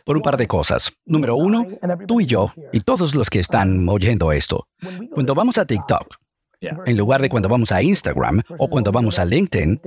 Por 0.06 0.18
un 0.18 0.22
par 0.22 0.38
de 0.38 0.48
cosas. 0.48 0.94
Número 1.06 1.36
uno, 1.36 1.66
tú 2.08 2.22
y 2.22 2.26
yo, 2.26 2.52
y 2.72 2.82
todos 2.82 3.16
los 3.16 3.30
que 3.30 3.40
están 3.40 3.88
oyendo 3.90 4.32
esto, 4.32 4.68
cuando 5.12 5.34
vamos 5.34 5.58
a 5.58 5.66
TikTok, 5.66 6.16
en 6.62 6.98
lugar 6.98 7.22
de 7.22 7.30
cuando 7.30 7.50
vamos 7.50 7.72
a 7.72 7.82
Instagram 7.82 8.42
o 8.58 8.70
cuando 8.70 8.92
vamos 8.92 9.20
a 9.20 9.26
LinkedIn, 9.26 9.82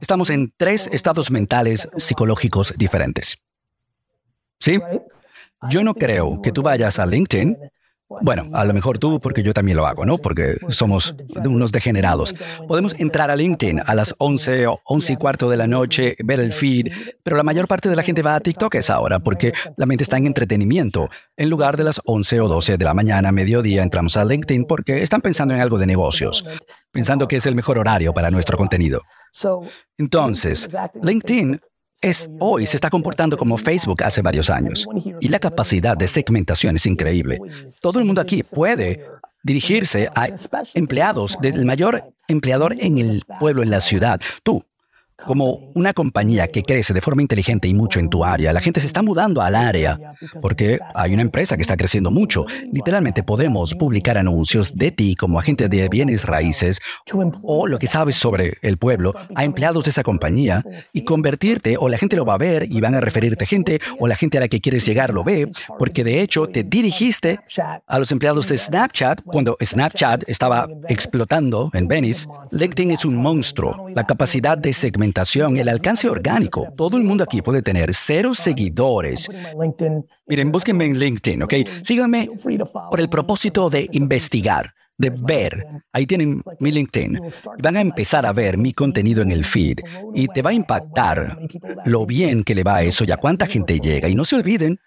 estamos 0.00 0.30
en 0.30 0.52
tres 0.56 0.88
estados 0.92 1.30
mentales 1.30 1.88
psicológicos 1.96 2.74
diferentes. 2.76 3.42
¿Sí? 4.60 4.78
Yo 5.70 5.82
no 5.82 5.94
creo 5.94 6.40
que 6.42 6.52
tú 6.52 6.62
vayas 6.62 6.98
a 6.98 7.06
LinkedIn 7.06 7.56
bueno, 8.08 8.44
a 8.52 8.64
lo 8.64 8.72
mejor 8.72 8.98
tú, 8.98 9.20
porque 9.20 9.42
yo 9.42 9.52
también 9.52 9.76
lo 9.76 9.86
hago, 9.86 10.04
¿no? 10.04 10.18
Porque 10.18 10.58
somos 10.68 11.14
unos 11.44 11.72
degenerados. 11.72 12.34
Podemos 12.68 12.94
entrar 12.98 13.30
a 13.30 13.36
LinkedIn 13.36 13.80
a 13.84 13.94
las 13.94 14.14
11 14.18 14.68
o 14.68 14.80
11 14.84 15.12
y 15.12 15.16
cuarto 15.16 15.50
de 15.50 15.56
la 15.56 15.66
noche, 15.66 16.16
ver 16.24 16.38
el 16.40 16.52
feed, 16.52 16.92
pero 17.22 17.36
la 17.36 17.42
mayor 17.42 17.66
parte 17.66 17.88
de 17.88 17.96
la 17.96 18.02
gente 18.02 18.22
va 18.22 18.36
a 18.36 18.40
TikTok 18.40 18.76
esa 18.76 19.00
hora 19.00 19.18
porque 19.18 19.52
la 19.76 19.86
mente 19.86 20.04
está 20.04 20.18
en 20.18 20.26
entretenimiento. 20.26 21.08
En 21.36 21.50
lugar 21.50 21.76
de 21.76 21.84
las 21.84 22.00
11 22.04 22.40
o 22.40 22.48
12 22.48 22.78
de 22.78 22.84
la 22.84 22.94
mañana, 22.94 23.32
mediodía, 23.32 23.82
entramos 23.82 24.16
a 24.16 24.24
LinkedIn 24.24 24.66
porque 24.66 25.02
están 25.02 25.20
pensando 25.20 25.54
en 25.54 25.60
algo 25.60 25.78
de 25.78 25.86
negocios, 25.86 26.44
pensando 26.92 27.26
que 27.26 27.36
es 27.36 27.46
el 27.46 27.56
mejor 27.56 27.78
horario 27.78 28.14
para 28.14 28.30
nuestro 28.30 28.56
contenido. 28.56 29.02
Entonces, 29.98 30.70
LinkedIn 31.02 31.60
es 32.00 32.30
hoy 32.38 32.66
se 32.66 32.76
está 32.76 32.90
comportando 32.90 33.36
como 33.36 33.56
Facebook 33.56 34.02
hace 34.04 34.22
varios 34.22 34.50
años. 34.50 34.86
Y 35.20 35.28
la 35.28 35.38
capacidad 35.38 35.96
de 35.96 36.08
segmentación 36.08 36.76
es 36.76 36.86
increíble. 36.86 37.38
Todo 37.80 37.98
el 37.98 38.04
mundo 38.04 38.20
aquí 38.20 38.42
puede 38.42 39.04
dirigirse 39.42 40.08
a 40.14 40.28
empleados 40.74 41.36
del 41.40 41.64
mayor 41.64 42.12
empleador 42.28 42.74
en 42.78 42.98
el 42.98 43.24
pueblo, 43.38 43.62
en 43.62 43.70
la 43.70 43.80
ciudad. 43.80 44.20
Tú, 44.42 44.64
como 45.24 45.70
una 45.74 45.94
compañía 45.94 46.48
que 46.48 46.62
crece 46.62 46.92
de 46.92 47.00
forma 47.00 47.22
inteligente 47.22 47.68
y 47.68 47.74
mucho 47.74 48.00
en 48.00 48.08
tu 48.08 48.24
área, 48.24 48.52
la 48.52 48.60
gente 48.60 48.80
se 48.80 48.86
está 48.86 49.02
mudando 49.02 49.40
al 49.40 49.54
área 49.54 49.98
porque 50.42 50.78
hay 50.94 51.14
una 51.14 51.22
empresa 51.22 51.56
que 51.56 51.62
está 51.62 51.76
creciendo 51.76 52.10
mucho. 52.10 52.44
Literalmente 52.72 53.22
podemos 53.22 53.74
publicar 53.74 54.18
anuncios 54.18 54.76
de 54.76 54.90
ti 54.90 55.16
como 55.16 55.38
agente 55.38 55.68
de 55.68 55.88
bienes 55.88 56.24
raíces 56.24 56.80
o 57.42 57.66
lo 57.66 57.78
que 57.78 57.86
sabes 57.86 58.16
sobre 58.16 58.58
el 58.62 58.76
pueblo 58.76 59.14
a 59.34 59.44
empleados 59.44 59.84
de 59.84 59.90
esa 59.90 60.02
compañía 60.02 60.64
y 60.92 61.04
convertirte 61.04 61.76
o 61.78 61.88
la 61.88 61.98
gente 61.98 62.16
lo 62.16 62.24
va 62.24 62.34
a 62.34 62.38
ver 62.38 62.70
y 62.70 62.80
van 62.80 62.94
a 62.94 63.00
referirte 63.00 63.46
gente 63.46 63.80
o 63.98 64.08
la 64.08 64.16
gente 64.16 64.36
a 64.36 64.40
la 64.40 64.48
que 64.48 64.60
quieres 64.60 64.84
llegar 64.86 65.12
lo 65.12 65.24
ve 65.24 65.50
porque 65.78 66.04
de 66.04 66.20
hecho 66.20 66.46
te 66.46 66.62
dirigiste 66.62 67.40
a 67.86 67.98
los 67.98 68.12
empleados 68.12 68.48
de 68.48 68.58
Snapchat 68.58 69.22
cuando 69.22 69.56
Snapchat 69.62 70.28
estaba 70.28 70.68
explotando 70.88 71.70
en 71.72 71.88
Venice. 71.88 72.28
LinkedIn 72.50 72.90
es 72.90 73.04
un 73.04 73.16
monstruo. 73.16 73.88
La 73.94 74.06
capacidad 74.06 74.58
de 74.58 74.72
segmentar 74.72 75.05
el 75.56 75.68
alcance 75.68 76.08
orgánico. 76.08 76.68
Todo 76.76 76.96
el 76.96 77.04
mundo 77.04 77.24
aquí 77.24 77.42
puede 77.42 77.62
tener 77.62 77.94
cero 77.94 78.34
seguidores. 78.34 79.28
Miren, 80.26 80.52
búsquenme 80.52 80.86
en 80.86 80.98
LinkedIn, 80.98 81.42
¿ok? 81.42 81.54
Síganme 81.82 82.30
por 82.90 83.00
el 83.00 83.08
propósito 83.08 83.70
de 83.70 83.88
investigar 83.92 84.72
de 84.98 85.10
ver. 85.10 85.66
Ahí 85.92 86.06
tienen 86.06 86.42
mi 86.60 86.70
LinkedIn. 86.70 87.20
Van 87.62 87.76
a 87.76 87.80
empezar 87.80 88.24
a 88.26 88.32
ver 88.32 88.56
mi 88.56 88.72
contenido 88.72 89.22
en 89.22 89.30
el 89.30 89.44
feed 89.44 89.78
y 90.14 90.28
te 90.28 90.42
va 90.42 90.50
a 90.50 90.54
impactar 90.54 91.38
lo 91.84 92.06
bien 92.06 92.44
que 92.44 92.54
le 92.54 92.64
va 92.64 92.76
a 92.76 92.82
eso 92.82 93.04
y 93.04 93.10
a 93.10 93.16
cuánta 93.16 93.46
gente 93.46 93.78
llega. 93.78 94.08
Y 94.08 94.14
no 94.14 94.24
se 94.24 94.36
olviden, 94.36 94.78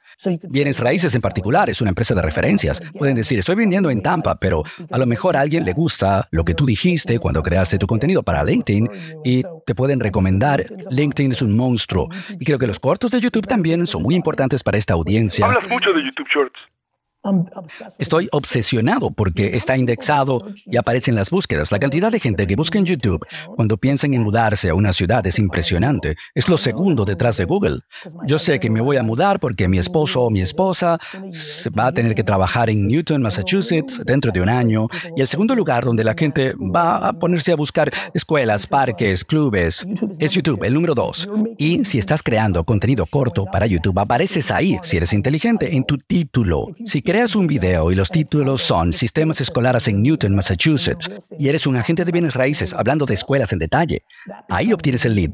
Bienes 0.49 0.79
Raíces 0.79 1.15
en 1.15 1.21
particular 1.21 1.69
es 1.69 1.81
una 1.81 1.89
empresa 1.89 2.13
de 2.13 2.21
referencias. 2.21 2.81
Pueden 2.97 3.15
decir, 3.15 3.39
estoy 3.39 3.55
vendiendo 3.55 3.89
en 3.89 4.01
Tampa, 4.01 4.35
pero 4.35 4.63
a 4.91 4.97
lo 4.97 5.05
mejor 5.05 5.37
a 5.37 5.41
alguien 5.41 5.63
le 5.63 5.73
gusta 5.73 6.27
lo 6.31 6.43
que 6.43 6.53
tú 6.53 6.65
dijiste 6.65 7.19
cuando 7.19 7.41
creaste 7.41 7.77
tu 7.77 7.87
contenido 7.87 8.23
para 8.23 8.43
LinkedIn 8.43 8.89
y 9.23 9.43
te 9.65 9.75
pueden 9.75 9.99
recomendar. 9.99 10.65
LinkedIn 10.89 11.31
es 11.31 11.41
un 11.41 11.55
monstruo. 11.55 12.09
Y 12.39 12.45
creo 12.45 12.59
que 12.59 12.67
los 12.67 12.79
cortos 12.79 13.11
de 13.11 13.21
YouTube 13.21 13.47
también 13.47 13.87
son 13.87 14.03
muy 14.03 14.15
importantes 14.15 14.63
para 14.63 14.77
esta 14.77 14.93
audiencia. 14.93 15.45
Hablas 15.45 15.69
mucho 15.69 15.93
de 15.93 16.03
YouTube 16.03 16.27
Shorts. 16.27 16.59
Estoy 17.97 18.29
obsesionado 18.31 19.11
porque 19.11 19.55
está 19.55 19.77
indexado 19.77 20.45
y 20.65 20.77
aparece 20.77 21.11
en 21.11 21.15
las 21.15 21.29
búsquedas. 21.29 21.71
La 21.71 21.79
cantidad 21.79 22.11
de 22.11 22.19
gente 22.19 22.47
que 22.47 22.55
busca 22.55 22.77
en 22.77 22.85
YouTube 22.85 23.25
cuando 23.55 23.77
piensan 23.77 24.13
en 24.13 24.23
mudarse 24.23 24.69
a 24.69 24.75
una 24.75 24.93
ciudad 24.93 25.25
es 25.25 25.39
impresionante. 25.39 26.15
Es 26.35 26.49
lo 26.49 26.57
segundo 26.57 27.05
detrás 27.05 27.37
de 27.37 27.45
Google. 27.45 27.79
Yo 28.25 28.39
sé 28.39 28.59
que 28.59 28.69
me 28.69 28.81
voy 28.81 28.97
a 28.97 29.03
mudar 29.03 29.39
porque 29.39 29.67
mi 29.67 29.77
esposo 29.77 30.21
o 30.21 30.29
mi 30.29 30.41
esposa 30.41 30.97
va 31.77 31.87
a 31.87 31.91
tener 31.91 32.15
que 32.15 32.23
trabajar 32.23 32.69
en 32.69 32.87
Newton, 32.87 33.21
Massachusetts, 33.21 34.01
dentro 34.05 34.31
de 34.31 34.41
un 34.41 34.49
año. 34.49 34.87
Y 35.15 35.21
el 35.21 35.27
segundo 35.27 35.55
lugar 35.55 35.83
donde 35.83 36.03
la 36.03 36.13
gente 36.17 36.53
va 36.53 37.07
a 37.07 37.13
ponerse 37.13 37.51
a 37.51 37.55
buscar 37.55 37.91
escuelas, 38.13 38.67
parques, 38.67 39.23
clubes, 39.23 39.85
es 40.19 40.31
YouTube, 40.31 40.63
el 40.63 40.73
número 40.73 40.95
dos. 40.95 41.29
Y 41.57 41.85
si 41.85 41.99
estás 41.99 42.23
creando 42.23 42.63
contenido 42.63 43.05
corto 43.05 43.45
para 43.45 43.65
YouTube, 43.65 43.99
apareces 43.99 44.51
ahí, 44.51 44.77
si 44.83 44.97
eres 44.97 45.13
inteligente, 45.13 45.75
en 45.75 45.83
tu 45.83 45.97
título. 45.97 46.65
Si 46.85 47.01
creas 47.19 47.35
un 47.35 47.47
video 47.47 47.91
y 47.91 47.95
los 47.95 48.09
títulos 48.09 48.61
son 48.61 48.93
Sistemas 48.93 49.41
Escolares 49.41 49.89
en 49.89 50.01
Newton, 50.01 50.33
Massachusetts, 50.33 51.11
y 51.37 51.49
eres 51.49 51.67
un 51.67 51.75
agente 51.75 52.05
de 52.05 52.13
bienes 52.13 52.33
raíces 52.33 52.73
hablando 52.73 53.05
de 53.05 53.13
escuelas 53.13 53.51
en 53.51 53.59
detalle, 53.59 54.03
ahí 54.47 54.71
obtienes 54.71 55.03
el 55.03 55.15
lead. 55.15 55.31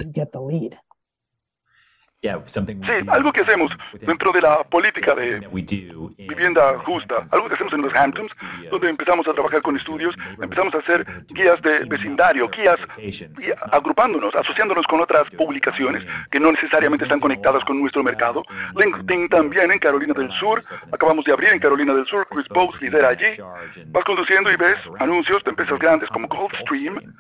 Sí, 2.86 3.06
algo 3.08 3.32
que 3.32 3.42
hacemos 3.42 3.72
dentro 4.02 4.32
de 4.32 4.42
la 4.42 4.64
política 4.64 5.14
de 5.16 5.40
vivienda 6.18 6.78
justa, 6.80 7.26
algo 7.32 7.48
que 7.48 7.56
hacemos 7.56 7.74
en 7.74 7.82
los 7.82 7.96
Hamptons, 7.96 8.32
donde 8.72 8.90
empezamos 8.90 9.28
a 9.28 9.34
trabajar 9.34 9.62
con 9.62 9.76
estudios, 9.76 10.16
empezamos 10.42 10.74
a 10.76 10.80
hacer 10.80 11.06
guías 11.28 11.62
de 11.62 11.86
vecindario, 11.86 12.50
guías 12.50 12.80
agrupándonos, 13.72 14.36
asociándonos 14.36 14.86
con 14.88 15.02
otras 15.02 15.30
publicaciones 15.32 16.04
que 16.32 16.40
no 16.40 16.52
necesariamente 16.52 17.06
están 17.06 17.20
conectadas 17.20 17.64
con 17.64 17.80
nuestro 17.80 18.04
mercado. 18.04 18.44
LinkedIn 18.76 19.30
también 19.30 19.72
en 19.72 19.80
Carolina 19.80 20.14
del 20.14 20.32
Sur, 20.32 20.64
acabamos 20.92 21.26
de 21.26 21.34
abrir 21.34 21.50
en 21.50 21.60
Carolina 21.60 21.94
del 21.94 22.06
Sur, 22.06 22.28
Chris 22.30 22.48
Bowes 22.50 22.82
lidera 22.82 23.10
allí. 23.10 23.38
Vas 23.88 24.04
conduciendo 24.04 24.52
y 24.52 24.56
ves 24.56 24.78
anuncios 25.00 25.44
de 25.44 25.52
empresas 25.52 25.78
grandes 25.80 26.10
como 26.10 26.28
Goldstream 26.28 27.14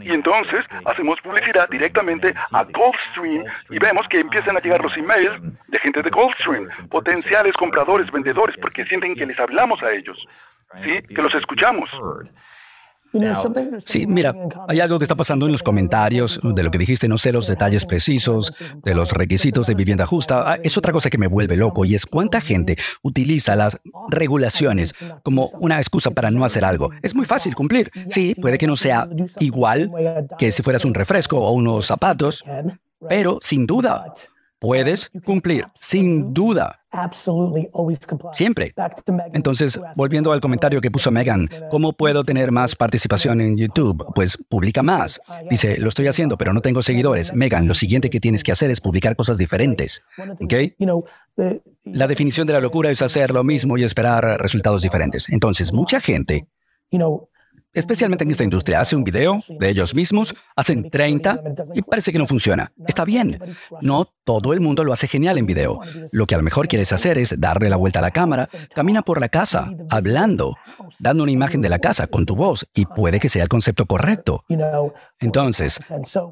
y 0.00 0.10
entonces 0.10 0.64
hacemos 0.84 1.20
publicidad 1.20 1.68
directamente 1.68 2.34
a 2.52 2.64
Goldstream 2.64 3.44
y 3.70 3.78
vemos 3.78 4.08
que 4.08 4.20
empieza 4.20 4.41
empiezan 4.42 4.56
a 4.56 4.60
llegar 4.60 4.82
los 4.82 4.96
emails 4.96 5.40
de 5.68 5.78
gente 5.78 6.02
de 6.02 6.10
Goldstream, 6.10 6.68
potenciales 6.88 7.54
compradores, 7.54 8.10
vendedores, 8.10 8.56
porque 8.56 8.84
sienten 8.84 9.14
que 9.14 9.24
les 9.24 9.38
hablamos 9.38 9.82
a 9.82 9.92
ellos, 9.92 10.26
¿sí? 10.82 11.00
que 11.02 11.22
los 11.22 11.34
escuchamos. 11.34 11.88
Sí, 13.84 14.06
mira, 14.06 14.34
hay 14.68 14.80
algo 14.80 14.98
que 14.98 15.04
está 15.04 15.14
pasando 15.14 15.44
en 15.44 15.52
los 15.52 15.62
comentarios 15.62 16.40
de 16.42 16.62
lo 16.62 16.70
que 16.70 16.78
dijiste, 16.78 17.08
no 17.08 17.18
sé 17.18 17.30
los 17.30 17.46
detalles 17.46 17.84
precisos 17.84 18.54
de 18.82 18.94
los 18.94 19.12
requisitos 19.12 19.66
de 19.66 19.74
vivienda 19.74 20.06
justa. 20.06 20.52
Ah, 20.52 20.58
es 20.62 20.78
otra 20.78 20.92
cosa 20.92 21.10
que 21.10 21.18
me 21.18 21.26
vuelve 21.26 21.56
loco 21.56 21.84
y 21.84 21.94
es 21.94 22.06
cuánta 22.06 22.40
gente 22.40 22.76
utiliza 23.02 23.54
las 23.54 23.78
regulaciones 24.08 24.94
como 25.22 25.48
una 25.60 25.76
excusa 25.78 26.10
para 26.10 26.30
no 26.30 26.44
hacer 26.44 26.64
algo. 26.64 26.90
Es 27.02 27.14
muy 27.14 27.26
fácil 27.26 27.54
cumplir. 27.54 27.90
Sí, 28.08 28.34
puede 28.40 28.56
que 28.56 28.66
no 28.66 28.76
sea 28.76 29.06
igual 29.40 29.90
que 30.38 30.50
si 30.50 30.62
fueras 30.62 30.84
un 30.86 30.94
refresco 30.94 31.38
o 31.38 31.52
unos 31.52 31.86
zapatos, 31.86 32.42
pero 33.08 33.38
sin 33.40 33.66
duda 33.66 34.14
puedes 34.62 35.10
cumplir, 35.24 35.66
sin 35.74 36.32
duda. 36.32 36.78
Siempre. 38.32 38.72
Entonces, 39.32 39.80
volviendo 39.96 40.30
al 40.30 40.40
comentario 40.40 40.80
que 40.80 40.88
puso 40.88 41.10
Megan, 41.10 41.48
¿cómo 41.68 41.94
puedo 41.94 42.22
tener 42.22 42.52
más 42.52 42.76
participación 42.76 43.40
en 43.40 43.56
YouTube? 43.56 44.06
Pues 44.14 44.36
publica 44.36 44.84
más. 44.84 45.20
Dice, 45.50 45.80
lo 45.80 45.88
estoy 45.88 46.06
haciendo, 46.06 46.38
pero 46.38 46.52
no 46.52 46.60
tengo 46.60 46.80
seguidores. 46.80 47.34
Megan, 47.34 47.66
lo 47.66 47.74
siguiente 47.74 48.08
que 48.08 48.20
tienes 48.20 48.44
que 48.44 48.52
hacer 48.52 48.70
es 48.70 48.80
publicar 48.80 49.16
cosas 49.16 49.36
diferentes. 49.36 50.04
¿Ok? 50.40 50.54
La 51.82 52.06
definición 52.06 52.46
de 52.46 52.52
la 52.52 52.60
locura 52.60 52.88
es 52.90 53.02
hacer 53.02 53.32
lo 53.32 53.42
mismo 53.42 53.78
y 53.78 53.82
esperar 53.82 54.40
resultados 54.40 54.82
diferentes. 54.82 55.28
Entonces, 55.30 55.72
mucha 55.72 56.00
gente 56.00 56.46
especialmente 57.74 58.24
en 58.24 58.30
esta 58.30 58.44
industria, 58.44 58.80
hace 58.80 58.96
un 58.96 59.04
video 59.04 59.40
de 59.48 59.68
ellos 59.68 59.94
mismos, 59.94 60.34
hacen 60.56 60.90
30 60.90 61.42
y 61.74 61.82
parece 61.82 62.12
que 62.12 62.18
no 62.18 62.26
funciona. 62.26 62.72
Está 62.86 63.04
bien. 63.04 63.38
No 63.80 64.08
todo 64.24 64.52
el 64.52 64.60
mundo 64.60 64.84
lo 64.84 64.92
hace 64.92 65.08
genial 65.08 65.38
en 65.38 65.46
video. 65.46 65.80
Lo 66.12 66.26
que 66.26 66.34
a 66.34 66.38
lo 66.38 66.44
mejor 66.44 66.68
quieres 66.68 66.92
hacer 66.92 67.18
es 67.18 67.40
darle 67.40 67.70
la 67.70 67.76
vuelta 67.76 67.98
a 67.98 68.02
la 68.02 68.10
cámara, 68.10 68.48
camina 68.74 69.02
por 69.02 69.20
la 69.20 69.28
casa, 69.28 69.72
hablando, 69.90 70.56
dando 70.98 71.22
una 71.22 71.32
imagen 71.32 71.60
de 71.60 71.68
la 71.68 71.78
casa 71.78 72.06
con 72.06 72.26
tu 72.26 72.36
voz 72.36 72.66
y 72.74 72.86
puede 72.86 73.20
que 73.20 73.28
sea 73.28 73.42
el 73.42 73.48
concepto 73.48 73.86
correcto. 73.86 74.44
Entonces, 75.18 75.80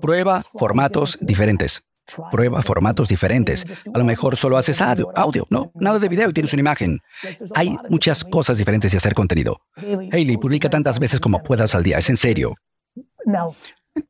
prueba 0.00 0.44
formatos 0.58 1.18
diferentes. 1.20 1.89
Prueba 2.30 2.62
formatos 2.62 3.08
diferentes. 3.08 3.66
A 3.92 3.98
lo 3.98 4.04
mejor 4.04 4.36
solo 4.36 4.56
haces 4.56 4.80
audio, 4.80 5.46
no, 5.50 5.72
nada 5.74 5.98
de 5.98 6.08
video 6.08 6.30
y 6.30 6.32
tienes 6.32 6.52
una 6.52 6.60
imagen. 6.60 6.98
Hay 7.54 7.76
muchas 7.88 8.24
cosas 8.24 8.58
diferentes 8.58 8.92
de 8.92 8.98
hacer 8.98 9.14
contenido. 9.14 9.60
Hailey, 10.12 10.36
publica 10.36 10.68
tantas 10.70 10.98
veces 10.98 11.20
como 11.20 11.42
puedas 11.42 11.74
al 11.74 11.82
día, 11.82 11.98
es 11.98 12.10
en 12.10 12.16
serio. 12.16 12.54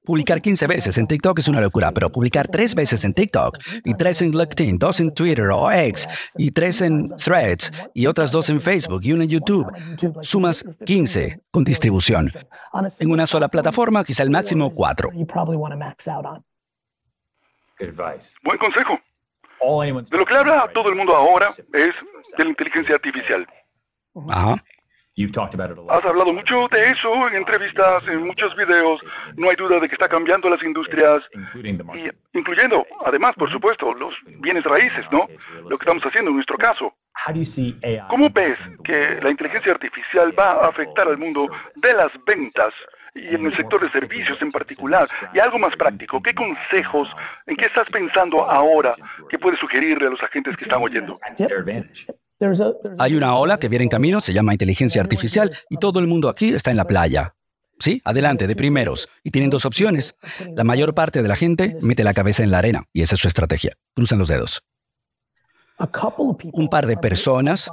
Publicar 0.05 0.43
15 0.43 0.67
veces 0.67 0.99
en 0.99 1.07
TikTok 1.07 1.39
es 1.39 1.49
una 1.49 1.61
locura, 1.61 1.91
pero 1.93 2.11
publicar 2.13 2.49
tres 2.49 2.75
veces 2.75 3.03
en 3.05 3.15
TikTok 3.15 3.59
y 3.85 3.95
tres 3.95 4.21
en 4.21 4.33
LinkedIn, 4.33 4.79
dos 4.79 5.01
en 5.01 5.13
Twitter 5.13 5.47
o 5.51 5.71
X 5.71 6.09
y 6.37 6.51
tres 6.51 6.83
en 6.83 7.09
Threads 7.17 7.73
y 7.95 8.07
otras 8.07 8.31
dos 8.31 8.51
en 8.51 8.61
Facebook 8.61 9.01
y 9.03 9.13
una 9.13 9.25
en 9.25 9.31
YouTube, 9.31 9.67
sumas 10.21 10.65
15 10.85 11.41
con 11.51 11.65
distribución. 11.65 12.31
En 12.99 13.11
una 13.11 13.27
sola 13.27 13.49
plataforma, 13.49 14.05
quizá 14.05 14.23
el 14.23 14.31
máximo 14.31 14.71
cuatro. 14.71 15.11
Buen 18.43 18.59
consejo. 18.59 19.01
De 20.11 20.19
lo 20.19 20.25
que 20.25 20.35
habla 20.35 20.71
todo 20.73 20.89
el 20.89 20.97
mundo 20.97 21.15
ahora 21.15 21.53
es 21.73 21.95
de 22.37 22.45
la 22.45 22.51
inteligencia 22.51 22.95
artificial. 22.95 23.47
Ajá. 24.29 24.63
Has 25.91 26.05
hablado 26.05 26.33
mucho 26.33 26.67
de 26.69 26.93
eso 26.93 27.29
en 27.29 27.35
entrevistas, 27.35 28.03
en 28.09 28.25
muchos 28.25 28.57
videos. 28.57 29.01
No 29.37 29.51
hay 29.51 29.57
duda 29.57 29.79
de 29.79 29.87
que 29.89 29.95
está 29.95 30.09
cambiando 30.09 30.49
las 30.49 30.63
industrias, 30.63 31.29
incluyendo, 32.33 32.87
además, 33.05 33.35
por 33.35 33.51
supuesto, 33.51 33.93
los 33.93 34.15
bienes 34.39 34.65
raíces, 34.65 35.05
¿no? 35.11 35.29
Lo 35.69 35.77
que 35.77 35.85
estamos 35.85 36.05
haciendo 36.07 36.31
en 36.31 36.37
nuestro 36.37 36.57
caso. 36.57 36.95
¿Cómo 38.09 38.31
ves 38.31 38.57
que 38.83 39.21
la 39.23 39.31
inteligencia 39.31 39.73
artificial 39.73 40.33
va 40.39 40.53
a 40.53 40.69
afectar 40.69 41.07
al 41.07 41.19
mundo 41.19 41.51
de 41.75 41.93
las 41.93 42.13
ventas 42.25 42.73
y 43.15 43.35
en 43.35 43.47
el 43.47 43.57
sector 43.57 43.81
de 43.81 43.91
servicios 43.91 44.41
en 44.41 44.51
particular? 44.51 45.09
Y 45.35 45.39
algo 45.39 45.59
más 45.59 45.77
práctico, 45.77 46.23
¿qué 46.23 46.35
consejos, 46.35 47.09
en 47.47 47.57
qué 47.57 47.67
estás 47.67 47.89
pensando 47.91 48.49
ahora 48.49 48.95
que 49.29 49.39
puedes 49.39 49.59
sugerirle 49.59 50.07
a 50.07 50.11
los 50.11 50.23
agentes 50.23 50.57
que 50.57 50.65
están 50.65 50.83
oyendo? 50.83 51.19
Hay 52.99 53.15
una 53.15 53.35
ola 53.35 53.59
que 53.59 53.69
viene 53.69 53.85
en 53.85 53.91
camino, 53.91 54.21
se 54.21 54.33
llama 54.33 54.53
inteligencia 54.53 55.03
artificial, 55.03 55.51
y 55.69 55.77
todo 55.77 56.01
el 56.01 56.07
mundo 56.07 56.29
aquí 56.29 56.55
está 56.55 56.71
en 56.71 56.79
la 56.79 56.87
playa. 56.87 57.35
Sí, 57.79 58.01
adelante, 58.05 58.47
de 58.47 58.57
primeros. 58.57 59.09
Y 59.25 59.31
tienen 59.31 59.51
dos 59.51 59.65
opciones. 59.65 60.15
La 60.55 60.65
mayor 60.65 60.95
parte 60.95 61.23
de 61.23 61.29
la 61.29 61.37
gente 61.37 61.77
mete 61.81 62.05
la 62.05 62.15
cabeza 62.15 62.43
en 62.43 62.51
la 62.51 62.59
arena, 62.59 62.85
y 62.93 63.03
esa 63.03 63.15
es 63.15 63.21
su 63.21 63.29
estrategia. 63.29 63.75
Cruzan 63.95 64.19
los 64.19 64.29
dedos. 64.29 64.63
Un 66.53 66.69
par 66.69 66.87
de 66.87 66.97
personas 66.97 67.71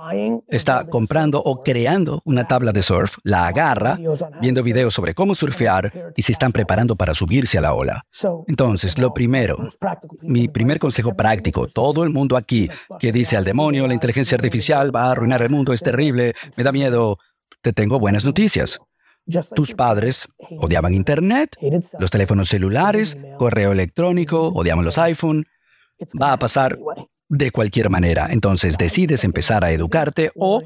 está 0.47 0.85
comprando 0.85 1.41
o 1.43 1.61
creando 1.61 2.21
una 2.25 2.47
tabla 2.47 2.71
de 2.71 2.81
surf, 2.81 3.17
la 3.23 3.47
agarra, 3.47 3.97
viendo 4.41 4.63
videos 4.63 4.93
sobre 4.93 5.13
cómo 5.13 5.35
surfear 5.35 6.13
y 6.15 6.21
se 6.21 6.31
están 6.31 6.51
preparando 6.51 6.95
para 6.95 7.13
subirse 7.13 7.57
a 7.57 7.61
la 7.61 7.73
ola. 7.73 8.05
Entonces, 8.47 8.97
lo 8.97 9.13
primero, 9.13 9.69
mi 10.21 10.47
primer 10.47 10.79
consejo 10.79 11.15
práctico, 11.15 11.67
todo 11.67 12.03
el 12.03 12.09
mundo 12.09 12.37
aquí 12.37 12.69
que 12.99 13.11
dice 13.11 13.37
al 13.37 13.43
demonio, 13.43 13.87
la 13.87 13.93
inteligencia 13.93 14.35
artificial 14.35 14.95
va 14.95 15.05
a 15.05 15.11
arruinar 15.11 15.41
el 15.41 15.49
mundo, 15.49 15.73
es 15.73 15.81
terrible, 15.81 16.33
me 16.55 16.63
da 16.63 16.71
miedo, 16.71 17.17
te 17.61 17.73
tengo 17.73 17.99
buenas 17.99 18.23
noticias. 18.23 18.79
Tus 19.53 19.73
padres 19.73 20.29
odiaban 20.59 20.93
Internet, 20.93 21.57
los 21.99 22.09
teléfonos 22.09 22.47
celulares, 22.47 23.17
correo 23.37 23.73
electrónico, 23.73 24.47
odiaban 24.55 24.85
los 24.85 24.97
iPhone. 24.97 25.45
Va 26.21 26.31
a 26.31 26.39
pasar 26.39 26.77
de 27.29 27.51
cualquier 27.51 27.89
manera. 27.89 28.27
Entonces 28.29 28.77
decides 28.77 29.23
empezar 29.23 29.63
a 29.63 29.71
educarte 29.71 30.31
o 30.35 30.61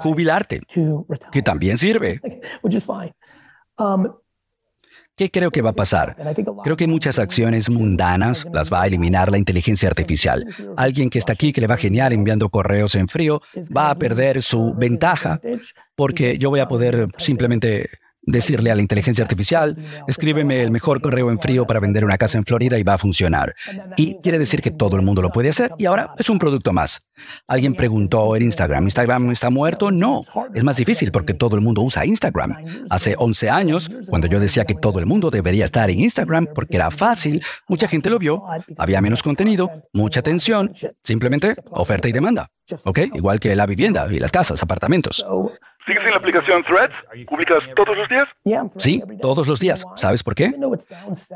jubilarte, 0.00 0.62
que 1.32 1.42
también 1.42 1.78
sirve. 1.78 2.20
Um, 3.78 4.08
¿Qué 5.18 5.32
creo 5.32 5.50
que 5.50 5.62
va 5.62 5.70
a 5.70 5.74
pasar? 5.74 6.16
Creo 6.62 6.76
que 6.76 6.86
muchas 6.86 7.18
acciones 7.18 7.68
mundanas 7.68 8.46
las 8.52 8.72
va 8.72 8.82
a 8.82 8.86
eliminar 8.86 9.32
la 9.32 9.38
inteligencia 9.38 9.88
artificial. 9.88 10.46
Alguien 10.76 11.10
que 11.10 11.18
está 11.18 11.32
aquí, 11.32 11.52
que 11.52 11.60
le 11.60 11.66
va 11.66 11.76
genial 11.76 12.12
enviando 12.12 12.48
correos 12.50 12.94
en 12.94 13.08
frío, 13.08 13.42
va 13.76 13.90
a 13.90 13.96
perder 13.96 14.42
su 14.42 14.74
ventaja 14.74 15.40
porque 15.96 16.38
yo 16.38 16.50
voy 16.50 16.60
a 16.60 16.68
poder 16.68 17.08
simplemente 17.18 17.90
decirle 18.30 18.70
a 18.70 18.74
la 18.74 18.82
inteligencia 18.82 19.24
artificial, 19.24 19.76
escríbeme 20.06 20.62
el 20.62 20.70
mejor 20.70 21.00
correo 21.00 21.30
en 21.30 21.38
frío 21.38 21.66
para 21.66 21.80
vender 21.80 22.04
una 22.04 22.18
casa 22.18 22.38
en 22.38 22.44
Florida 22.44 22.78
y 22.78 22.82
va 22.82 22.94
a 22.94 22.98
funcionar. 22.98 23.54
Y 23.96 24.16
quiere 24.22 24.38
decir 24.38 24.60
que 24.60 24.70
todo 24.70 24.96
el 24.96 25.02
mundo 25.02 25.22
lo 25.22 25.30
puede 25.30 25.48
hacer 25.48 25.72
y 25.78 25.86
ahora 25.86 26.14
es 26.18 26.28
un 26.28 26.38
producto 26.38 26.72
más. 26.72 27.02
Alguien 27.46 27.74
preguntó 27.74 28.36
en 28.36 28.42
Instagram, 28.42 28.84
¿Instagram 28.84 29.30
está 29.30 29.50
muerto? 29.50 29.90
No, 29.90 30.22
es 30.54 30.62
más 30.62 30.76
difícil 30.76 31.10
porque 31.10 31.34
todo 31.34 31.56
el 31.56 31.62
mundo 31.62 31.82
usa 31.82 32.04
Instagram. 32.04 32.56
Hace 32.90 33.14
11 33.18 33.50
años, 33.50 33.90
cuando 34.08 34.28
yo 34.28 34.40
decía 34.40 34.64
que 34.64 34.74
todo 34.74 34.98
el 34.98 35.06
mundo 35.06 35.30
debería 35.30 35.64
estar 35.64 35.90
en 35.90 36.00
Instagram 36.00 36.48
porque 36.54 36.76
era 36.76 36.90
fácil, 36.90 37.42
mucha 37.68 37.88
gente 37.88 38.10
lo 38.10 38.18
vio, 38.18 38.44
había 38.76 39.00
menos 39.00 39.22
contenido, 39.22 39.70
mucha 39.92 40.20
atención, 40.20 40.72
simplemente 41.02 41.54
oferta 41.70 42.08
y 42.08 42.12
demanda. 42.12 42.50
¿Ok? 42.84 43.00
Igual 43.14 43.40
que 43.40 43.54
la 43.54 43.66
vivienda 43.66 44.06
y 44.10 44.18
las 44.18 44.32
casas, 44.32 44.62
apartamentos. 44.62 45.24
¿Sigues 45.86 46.04
en 46.04 46.10
la 46.10 46.16
aplicación 46.16 46.62
Threads? 46.64 47.26
¿Publicas 47.26 47.60
todos 47.74 47.96
los 47.96 48.08
días? 48.08 48.28
Sí, 48.76 49.02
todos 49.22 49.46
los 49.46 49.58
días. 49.58 49.86
¿Sabes 49.96 50.22
por 50.22 50.34
qué? 50.34 50.52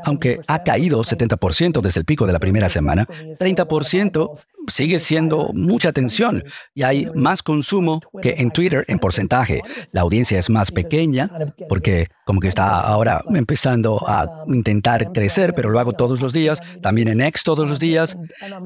Aunque 0.03 0.41
ha 0.47 0.63
caído 0.63 1.03
70% 1.03 1.81
desde 1.81 1.99
el 1.99 2.05
pico 2.05 2.27
de 2.27 2.33
la 2.33 2.39
primera 2.39 2.69
semana, 2.69 3.07
30% 3.07 4.45
sigue 4.67 4.99
siendo 4.99 5.51
mucha 5.53 5.89
atención 5.89 6.43
y 6.73 6.83
hay 6.83 7.07
más 7.15 7.43
consumo 7.43 8.01
que 8.21 8.35
en 8.37 8.51
Twitter 8.51 8.85
en 8.87 8.99
porcentaje. 8.99 9.61
La 9.91 10.01
audiencia 10.01 10.39
es 10.39 10.49
más 10.49 10.71
pequeña 10.71 11.29
porque 11.69 12.07
como 12.25 12.39
que 12.39 12.47
está 12.47 12.79
ahora 12.79 13.23
empezando 13.29 14.03
a 14.07 14.45
intentar 14.47 15.11
crecer, 15.11 15.53
pero 15.53 15.69
lo 15.69 15.79
hago 15.79 15.93
todos 15.93 16.21
los 16.21 16.33
días, 16.33 16.59
también 16.81 17.07
en 17.07 17.21
X 17.21 17.43
todos 17.43 17.67
los 17.69 17.79
días 17.79 18.17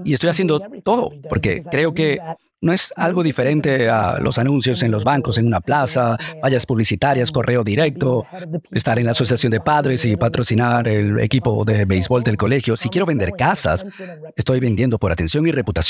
y 0.03 0.13
estoy 0.13 0.29
haciendo 0.29 0.59
todo 0.83 1.11
porque 1.29 1.63
creo 1.63 1.93
que 1.93 2.19
no 2.59 2.73
es 2.73 2.91
algo 2.95 3.21
diferente 3.21 3.89
a 3.89 4.17
los 4.19 4.37
anuncios 4.39 4.81
en 4.81 4.91
los 4.91 5.03
bancos, 5.03 5.37
en 5.37 5.45
una 5.45 5.61
plaza, 5.61 6.17
vallas 6.41 6.65
publicitarias, 6.65 7.31
correo 7.31 7.63
directo, 7.63 8.25
estar 8.71 8.97
en 8.97 9.05
la 9.05 9.11
asociación 9.11 9.51
de 9.51 9.59
padres 9.59 10.05
y 10.05 10.17
patrocinar 10.17 10.87
el 10.87 11.19
equipo 11.19 11.63
de 11.65 11.85
béisbol 11.85 12.23
del 12.23 12.37
colegio. 12.37 12.75
Si 12.75 12.89
quiero 12.89 13.05
vender 13.05 13.33
casas, 13.37 13.85
estoy 14.35 14.59
vendiendo 14.59 14.97
por 14.97 15.11
atención 15.11 15.45
y 15.45 15.51
reputación. 15.51 15.86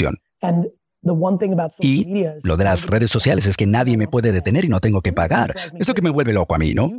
Y 1.79 2.25
lo 2.43 2.57
de 2.57 2.63
las 2.63 2.87
redes 2.87 3.11
sociales 3.11 3.45
es 3.45 3.55
que 3.55 3.65
nadie 3.65 3.95
me 3.97 4.07
puede 4.07 4.31
detener 4.31 4.65
y 4.65 4.67
no 4.67 4.79
tengo 4.79 5.01
que 5.01 5.13
pagar. 5.13 5.55
Esto 5.79 5.93
que 5.93 6.01
me 6.01 6.09
vuelve 6.09 6.33
loco 6.33 6.55
a 6.55 6.57
mí, 6.57 6.73
¿no? 6.73 6.91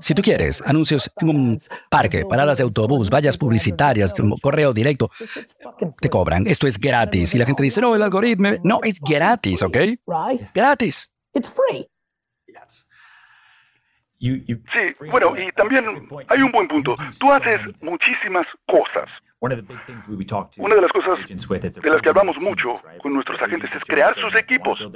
Si 0.00 0.14
tú 0.14 0.22
quieres 0.22 0.62
anuncios 0.66 1.10
en 1.20 1.28
un 1.28 1.60
parque, 1.90 2.24
paradas 2.24 2.58
de 2.58 2.64
autobús, 2.64 3.10
vallas 3.10 3.36
publicitarias, 3.38 4.14
correo 4.40 4.72
directo, 4.72 5.10
te 6.00 6.08
cobran. 6.08 6.46
Esto 6.46 6.66
es 6.66 6.78
gratis. 6.78 7.34
Y 7.34 7.38
la 7.38 7.46
gente 7.46 7.62
dice, 7.62 7.80
no, 7.80 7.94
el 7.94 8.02
algoritmo. 8.02 8.50
No, 8.64 8.80
es 8.82 9.00
gratis, 9.00 9.62
¿ok? 9.62 9.76
Gratis. 10.54 11.14
Sí, 14.18 14.96
bueno, 15.10 15.34
y 15.36 15.50
también 15.52 15.84
hay 16.28 16.42
un 16.42 16.52
buen 16.52 16.68
punto. 16.68 16.94
Tú 17.18 17.32
haces 17.32 17.60
muchísimas 17.80 18.46
cosas. 18.66 19.08
Una 20.58 20.76
de 20.76 20.80
las 20.80 20.92
cosas 20.92 21.18
de 21.26 21.90
las 21.90 22.00
que 22.00 22.08
hablamos 22.08 22.40
mucho 22.40 22.80
con 23.02 23.12
nuestros 23.12 23.42
agentes 23.42 23.74
es 23.74 23.84
crear 23.84 24.14
sus 24.14 24.32
equipos. 24.36 24.88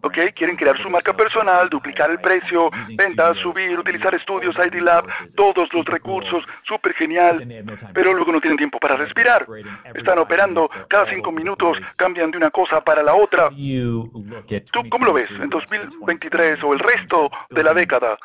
¿Ok? 0.00 0.18
Quieren 0.34 0.56
crear 0.56 0.76
su 0.76 0.90
marca 0.90 1.16
personal, 1.16 1.68
duplicar 1.68 2.10
el 2.10 2.18
precio, 2.18 2.68
ventas, 2.96 3.38
subir, 3.38 3.78
utilizar 3.78 4.12
estudios, 4.12 4.56
ID 4.56 4.80
Lab, 4.80 5.06
todos 5.36 5.72
los 5.72 5.84
recursos, 5.84 6.44
súper 6.64 6.94
genial. 6.94 7.46
Pero 7.94 8.12
luego 8.12 8.32
no 8.32 8.40
tienen 8.40 8.56
tiempo 8.56 8.80
para 8.80 8.96
respirar. 8.96 9.46
Están 9.94 10.18
operando 10.18 10.68
cada 10.88 11.06
cinco 11.06 11.30
minutos, 11.30 11.78
cambian 11.94 12.32
de 12.32 12.38
una 12.38 12.50
cosa 12.50 12.80
para 12.80 13.04
la 13.04 13.14
otra. 13.14 13.50
¿Tú 13.50 14.80
cómo 14.90 15.06
lo 15.06 15.12
ves 15.12 15.30
en 15.30 15.48
2023 15.48 16.60
o 16.64 16.72
el 16.72 16.80
resto 16.80 17.30
de 17.50 17.62
la 17.62 17.72
década? 17.72 18.18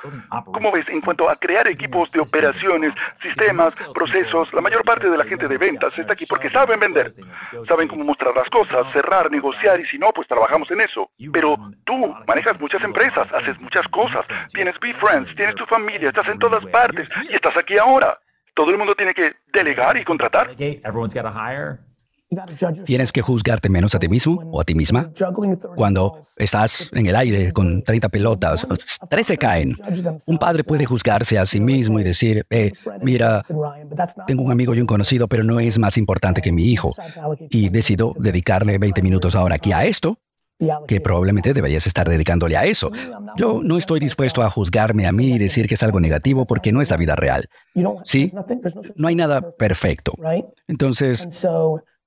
¿Cómo 0.45 0.71
ves 0.71 0.89
en 0.89 1.01
cuanto 1.01 1.29
a 1.29 1.35
crear 1.35 1.67
equipos 1.67 2.11
de 2.11 2.19
operaciones, 2.19 2.93
sistemas, 3.21 3.75
procesos? 3.93 4.51
La 4.53 4.61
mayor 4.61 4.83
parte 4.83 5.07
de 5.07 5.17
la 5.17 5.23
gente 5.23 5.47
de 5.47 5.66
ventas 5.67 5.97
está 5.97 6.13
aquí 6.13 6.25
porque 6.25 6.49
saben 6.49 6.79
vender, 6.79 7.13
saben 7.67 7.87
cómo 7.87 8.03
mostrar 8.03 8.35
las 8.35 8.49
cosas, 8.49 8.91
cerrar, 8.93 9.29
negociar 9.31 9.79
y 9.79 9.85
si 9.85 9.97
no, 9.97 10.11
pues 10.13 10.27
trabajamos 10.27 10.69
en 10.71 10.81
eso. 10.81 11.11
Pero 11.31 11.57
tú 11.83 12.15
manejas 12.27 12.59
muchas 12.59 12.83
empresas, 12.83 13.27
haces 13.33 13.59
muchas 13.59 13.87
cosas, 13.87 14.25
tienes 14.53 14.75
friends, 14.99 15.35
tienes 15.35 15.55
tu 15.55 15.65
familia, 15.65 16.09
estás 16.09 16.27
en 16.29 16.39
todas 16.39 16.65
partes 16.67 17.07
y 17.29 17.33
estás 17.33 17.55
aquí 17.57 17.77
ahora. 17.77 18.19
Todo 18.53 18.71
el 18.71 18.77
mundo 18.77 18.95
tiene 18.95 19.13
que 19.13 19.35
delegar 19.53 19.97
y 19.97 20.03
contratar. 20.03 20.55
Tienes 22.85 23.11
que 23.11 23.21
juzgarte 23.21 23.69
menos 23.69 23.95
a 23.95 23.99
ti 23.99 24.09
mismo 24.09 24.41
o 24.51 24.59
a 24.59 24.63
ti 24.63 24.75
misma. 24.75 25.11
Cuando 25.75 26.19
estás 26.35 26.91
en 26.93 27.07
el 27.07 27.15
aire 27.15 27.53
con 27.53 27.81
30 27.83 28.09
pelotas, 28.09 28.67
13 29.09 29.37
caen. 29.37 29.75
Un 30.25 30.37
padre 30.37 30.63
puede 30.63 30.85
juzgarse 30.85 31.37
a 31.39 31.45
sí 31.45 31.61
mismo 31.61 31.99
y 31.99 32.03
decir, 32.03 32.45
eh, 32.49 32.73
mira, 33.01 33.43
tengo 34.25 34.43
un 34.43 34.51
amigo 34.51 34.75
y 34.75 34.81
un 34.81 34.87
conocido, 34.87 35.27
pero 35.27 35.43
no 35.43 35.59
es 35.59 35.77
más 35.79 35.97
importante 35.97 36.41
que 36.41 36.51
mi 36.51 36.65
hijo. 36.65 36.93
Y 37.49 37.69
decido 37.69 38.13
dedicarle 38.19 38.77
20 38.77 39.01
minutos 39.01 39.35
ahora 39.35 39.55
aquí 39.55 39.71
a 39.71 39.85
esto, 39.85 40.19
que 40.87 40.99
probablemente 40.99 41.53
deberías 41.53 41.87
estar 41.87 42.09
dedicándole 42.09 42.57
a 42.57 42.65
eso. 42.65 42.91
Yo 43.37 43.61
no 43.63 43.77
estoy 43.77 43.99
dispuesto 43.99 44.41
a 44.41 44.49
juzgarme 44.49 45.07
a 45.07 45.11
mí 45.11 45.35
y 45.35 45.37
decir 45.37 45.67
que 45.67 45.75
es 45.75 45.83
algo 45.83 45.99
negativo 45.99 46.45
porque 46.45 46.73
no 46.73 46.81
es 46.81 46.89
la 46.89 46.97
vida 46.97 47.15
real. 47.15 47.47
¿Sí? 48.03 48.33
No 48.95 49.07
hay 49.07 49.15
nada 49.15 49.51
perfecto. 49.51 50.13
Entonces, 50.67 51.29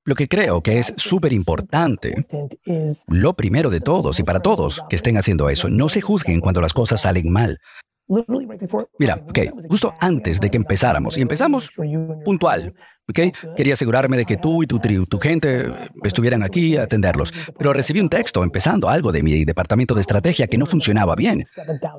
lo 0.04 0.14
que 0.14 0.28
creo 0.28 0.62
que 0.62 0.78
es 0.78 0.94
súper 0.96 1.32
importante, 1.32 2.26
lo 3.06 3.34
primero 3.34 3.70
de 3.70 3.80
todos 3.80 4.18
y 4.18 4.22
para 4.22 4.40
todos 4.40 4.82
que 4.88 4.96
estén 4.96 5.16
haciendo 5.16 5.48
eso, 5.48 5.68
no 5.68 5.88
se 5.88 6.00
juzguen 6.00 6.40
cuando 6.40 6.60
las 6.60 6.72
cosas 6.72 7.02
salen 7.02 7.30
mal. 7.30 7.58
Mira, 8.98 9.22
ok, 9.28 9.38
justo 9.68 9.94
antes 10.00 10.40
de 10.40 10.50
que 10.50 10.56
empezáramos, 10.56 11.16
y 11.16 11.22
empezamos 11.22 11.70
puntual, 12.24 12.74
Quería 13.12 13.74
asegurarme 13.74 14.16
de 14.16 14.24
que 14.24 14.36
tú 14.36 14.62
y 14.62 14.66
tu, 14.66 14.78
tu 14.78 15.18
gente 15.18 15.72
estuvieran 16.02 16.42
aquí 16.42 16.76
a 16.76 16.82
atenderlos. 16.84 17.32
Pero 17.58 17.72
recibí 17.72 18.00
un 18.00 18.08
texto 18.08 18.42
empezando 18.42 18.88
algo 18.88 19.12
de 19.12 19.22
mi 19.22 19.44
departamento 19.44 19.94
de 19.94 20.00
estrategia 20.00 20.46
que 20.46 20.58
no 20.58 20.66
funcionaba 20.66 21.14
bien. 21.14 21.46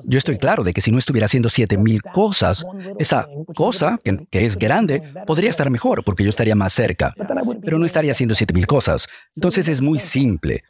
Yo 0.04 0.18
estoy 0.18 0.38
claro 0.38 0.64
de 0.64 0.72
que 0.72 0.80
si 0.80 0.90
no 0.90 0.98
estuviera 0.98 1.26
haciendo 1.26 1.48
7000 1.48 2.02
cosas, 2.02 2.66
esa 2.98 3.26
cosa, 3.54 3.98
que, 4.02 4.44
es 4.44 4.56
grande, 4.56 5.02
podría 5.26 5.50
estar 5.50 5.70
mejor 5.70 6.04
porque 6.04 6.24
yo 6.24 6.30
estaría 6.30 6.54
más 6.54 6.72
cerca. 6.72 7.14
Pero 7.62 7.78
no 7.78 7.86
estaría 7.86 8.12
haciendo 8.12 8.34
7000 8.34 8.66
cosas. 8.66 9.08
Entonces 9.34 9.68
es 9.68 9.80
muy 9.80 9.98
simple. 9.98 10.64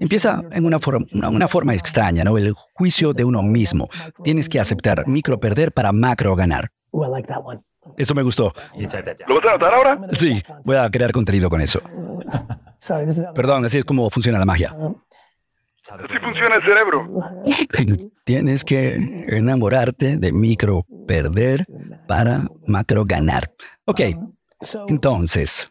Empieza 0.00 0.42
en 0.50 0.64
una, 0.64 0.78
forma, 0.78 1.06
una, 1.12 1.48
forma 1.48 1.74
extraña, 1.74 2.24
¿no? 2.24 2.36
El 2.38 2.52
juicio 2.52 3.12
de 3.12 3.24
uno 3.24 3.42
mismo. 3.42 3.88
Tienes 4.22 4.48
que 4.48 4.60
aceptar 4.60 5.06
micro 5.06 5.40
perder 5.40 5.72
para 5.72 5.92
macro 5.92 6.36
ganar. 6.36 6.70
Eso 7.98 8.14
me 8.14 8.22
gustó. 8.22 8.54
¿Lo 9.26 9.34
vas 9.34 9.44
a 9.44 9.50
anotar 9.50 9.74
ahora? 9.74 10.00
Sí, 10.12 10.42
voy 10.64 10.76
a 10.76 10.88
crear 10.90 11.12
contenido 11.12 11.50
con 11.50 11.60
eso. 11.60 11.82
Perdón, 13.34 13.64
así 13.64 13.78
es 13.78 13.84
como 13.84 14.08
funciona 14.08 14.38
la 14.38 14.44
magia. 14.44 14.74
Así 15.90 16.18
funciona 16.22 16.56
el 16.56 16.62
cerebro. 16.62 17.08
Tienes 18.24 18.64
que 18.64 18.94
enamorarte 19.28 20.16
de 20.16 20.32
micro 20.32 20.86
perder 21.06 21.66
para 22.06 22.46
macro 22.66 23.04
ganar. 23.04 23.50
Ok, 23.86 24.00
entonces, 24.88 25.70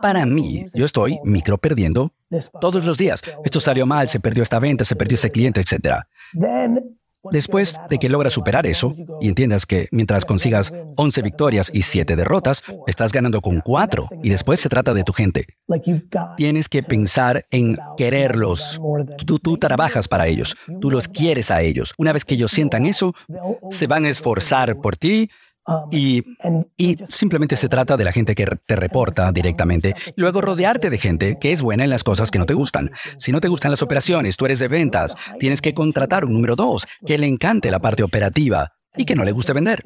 para 0.00 0.24
mí, 0.24 0.66
yo 0.72 0.84
estoy 0.84 1.18
micro 1.24 1.58
perdiendo 1.58 2.12
todos 2.60 2.84
los 2.84 2.96
días. 2.96 3.20
Esto 3.44 3.60
salió 3.60 3.84
mal, 3.84 4.08
se 4.08 4.20
perdió 4.20 4.42
esta 4.42 4.58
venta, 4.58 4.84
se 4.84 4.96
perdió 4.96 5.16
ese 5.16 5.30
cliente, 5.30 5.60
etc. 5.60 6.02
Después 7.30 7.76
de 7.90 7.98
que 7.98 8.08
logras 8.08 8.32
superar 8.32 8.66
eso 8.66 8.94
y 9.20 9.28
entiendas 9.28 9.66
que 9.66 9.88
mientras 9.90 10.24
consigas 10.24 10.72
11 10.96 11.22
victorias 11.22 11.70
y 11.72 11.82
7 11.82 12.16
derrotas, 12.16 12.62
estás 12.86 13.12
ganando 13.12 13.40
con 13.40 13.60
4 13.60 14.08
y 14.22 14.30
después 14.30 14.60
se 14.60 14.68
trata 14.68 14.94
de 14.94 15.04
tu 15.04 15.12
gente. 15.12 15.46
Tienes 16.36 16.68
que 16.68 16.82
pensar 16.82 17.44
en 17.50 17.76
quererlos. 17.96 18.80
Tú, 19.26 19.38
tú 19.38 19.56
trabajas 19.56 20.08
para 20.08 20.26
ellos, 20.26 20.56
tú 20.80 20.90
los 20.90 21.08
quieres 21.08 21.50
a 21.50 21.62
ellos. 21.62 21.92
Una 21.98 22.12
vez 22.12 22.24
que 22.24 22.34
ellos 22.34 22.52
sientan 22.52 22.86
eso, 22.86 23.14
se 23.70 23.86
van 23.86 24.04
a 24.04 24.10
esforzar 24.10 24.80
por 24.80 24.96
ti 24.96 25.28
y, 25.90 26.22
simplemente 27.08 27.56
se 27.56 27.68
trata 27.68 27.96
de 27.96 28.04
la 28.04 28.12
gente 28.12 28.34
que 28.34 28.46
te 28.66 28.76
reporta 28.76 29.32
directamente. 29.32 29.94
Luego 30.16 30.40
rodearte 30.40 30.90
de 30.90 30.98
gente 30.98 31.38
que 31.38 31.52
es 31.52 31.62
buena 31.62 31.84
en 31.84 31.90
las 31.90 32.04
cosas 32.04 32.30
que 32.30 32.38
no 32.38 32.46
te 32.46 32.54
gustan. 32.54 32.90
Si 33.18 33.32
no 33.32 33.40
te 33.40 33.48
gustan 33.48 33.70
las 33.70 33.82
operaciones, 33.82 34.36
tú 34.36 34.46
eres 34.46 34.58
de 34.58 34.68
ventas, 34.68 35.16
tienes 35.38 35.60
que 35.60 35.74
contratar 35.74 36.24
un 36.24 36.32
número 36.32 36.56
dos 36.56 36.86
que 37.06 37.18
le 37.18 37.26
encante 37.26 37.70
la 37.70 37.80
parte 37.80 38.02
operativa 38.02 38.72
y 38.96 39.04
que 39.04 39.14
no 39.14 39.24
le 39.24 39.32
guste 39.32 39.52
vender. 39.52 39.82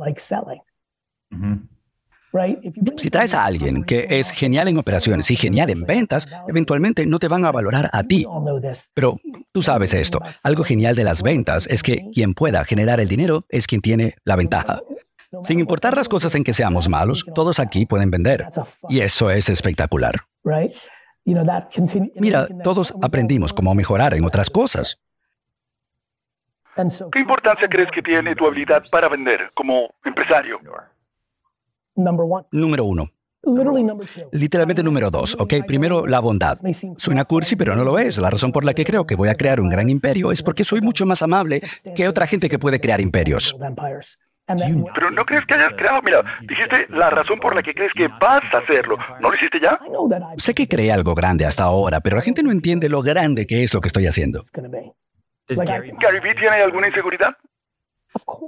Si 2.96 3.10
traes 3.10 3.34
a 3.34 3.44
alguien 3.44 3.84
que 3.84 4.06
es 4.08 4.30
genial 4.30 4.68
en 4.68 4.78
operaciones 4.78 5.30
y 5.30 5.36
genial 5.36 5.68
en 5.68 5.82
ventas, 5.82 6.28
eventualmente 6.48 7.04
no 7.04 7.18
te 7.18 7.28
van 7.28 7.44
a 7.44 7.52
valorar 7.52 7.90
a 7.92 8.02
ti. 8.04 8.26
Pero 8.94 9.18
tú 9.52 9.62
sabes 9.62 9.92
esto. 9.92 10.18
Algo 10.42 10.64
genial 10.64 10.96
de 10.96 11.04
las 11.04 11.22
ventas 11.22 11.66
es 11.66 11.82
que 11.82 12.08
quien 12.12 12.32
pueda 12.32 12.64
generar 12.64 13.00
el 13.00 13.08
dinero 13.08 13.44
es 13.50 13.66
quien 13.66 13.82
tiene 13.82 14.14
la 14.24 14.36
ventaja. 14.36 14.80
Sin 15.42 15.60
importar 15.60 15.96
las 15.96 16.08
cosas 16.08 16.34
en 16.34 16.44
que 16.44 16.52
seamos 16.52 16.88
malos, 16.88 17.24
todos 17.34 17.58
aquí 17.58 17.86
pueden 17.86 18.10
vender. 18.10 18.48
Y 18.88 19.00
eso 19.00 19.30
es 19.30 19.48
espectacular. 19.48 20.14
Mira, 22.16 22.48
todos 22.62 22.94
aprendimos 23.02 23.52
cómo 23.52 23.74
mejorar 23.74 24.14
en 24.14 24.24
otras 24.24 24.50
cosas. 24.50 25.00
¿Qué 27.12 27.20
importancia 27.20 27.68
crees 27.68 27.90
que 27.90 28.02
tiene 28.02 28.34
tu 28.34 28.46
habilidad 28.46 28.82
para 28.90 29.08
vender 29.08 29.48
como 29.54 29.90
empresario? 30.04 30.60
Número 32.50 32.84
uno. 32.84 33.10
Literalmente 34.30 34.82
número 34.82 35.10
dos, 35.10 35.36
¿ok? 35.38 35.54
Primero, 35.66 36.06
la 36.06 36.20
bondad. 36.20 36.58
Suena 36.96 37.24
cursi, 37.24 37.56
pero 37.56 37.74
no 37.74 37.84
lo 37.84 37.98
es. 37.98 38.18
La 38.18 38.30
razón 38.30 38.52
por 38.52 38.64
la 38.64 38.72
que 38.72 38.84
creo 38.84 39.04
que 39.04 39.16
voy 39.16 39.28
a 39.28 39.34
crear 39.34 39.60
un 39.60 39.68
gran 39.68 39.90
imperio 39.90 40.30
es 40.32 40.42
porque 40.42 40.64
soy 40.64 40.80
mucho 40.80 41.06
más 41.06 41.22
amable 41.22 41.60
que 41.94 42.08
otra 42.08 42.26
gente 42.26 42.48
que 42.48 42.58
puede 42.58 42.80
crear 42.80 43.00
imperios. 43.00 43.56
Pero 44.94 45.10
no 45.10 45.24
crees 45.24 45.46
que 45.46 45.54
hayas 45.54 45.74
creado, 45.74 46.02
mira, 46.02 46.22
dijiste 46.42 46.86
la 46.90 47.10
razón 47.10 47.38
por 47.38 47.54
la 47.54 47.62
que 47.62 47.74
crees 47.74 47.92
que 47.92 48.08
vas 48.08 48.42
a 48.52 48.58
hacerlo. 48.58 48.98
¿No 49.20 49.28
lo 49.28 49.34
hiciste 49.34 49.60
ya? 49.60 49.78
Sé 50.36 50.54
que 50.54 50.68
creé 50.68 50.92
algo 50.92 51.14
grande 51.14 51.46
hasta 51.46 51.64
ahora, 51.64 52.00
pero 52.00 52.16
la 52.16 52.22
gente 52.22 52.42
no 52.42 52.50
entiende 52.50 52.88
lo 52.88 53.02
grande 53.02 53.46
que 53.46 53.62
es 53.62 53.74
lo 53.74 53.80
que 53.80 53.88
estoy 53.88 54.06
haciendo. 54.06 54.44
¿Gary 55.48 56.20
Vee 56.22 56.34
tiene 56.34 56.56
alguna 56.62 56.88
inseguridad? 56.88 57.36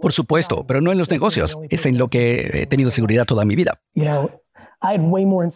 Por 0.00 0.12
supuesto, 0.12 0.66
pero 0.66 0.80
no 0.80 0.92
en 0.92 0.98
los 0.98 1.10
negocios. 1.10 1.56
Es 1.70 1.86
en 1.86 1.98
lo 1.98 2.08
que 2.08 2.62
he 2.62 2.66
tenido 2.66 2.90
seguridad 2.90 3.24
toda 3.24 3.44
mi 3.44 3.56
vida. 3.56 3.80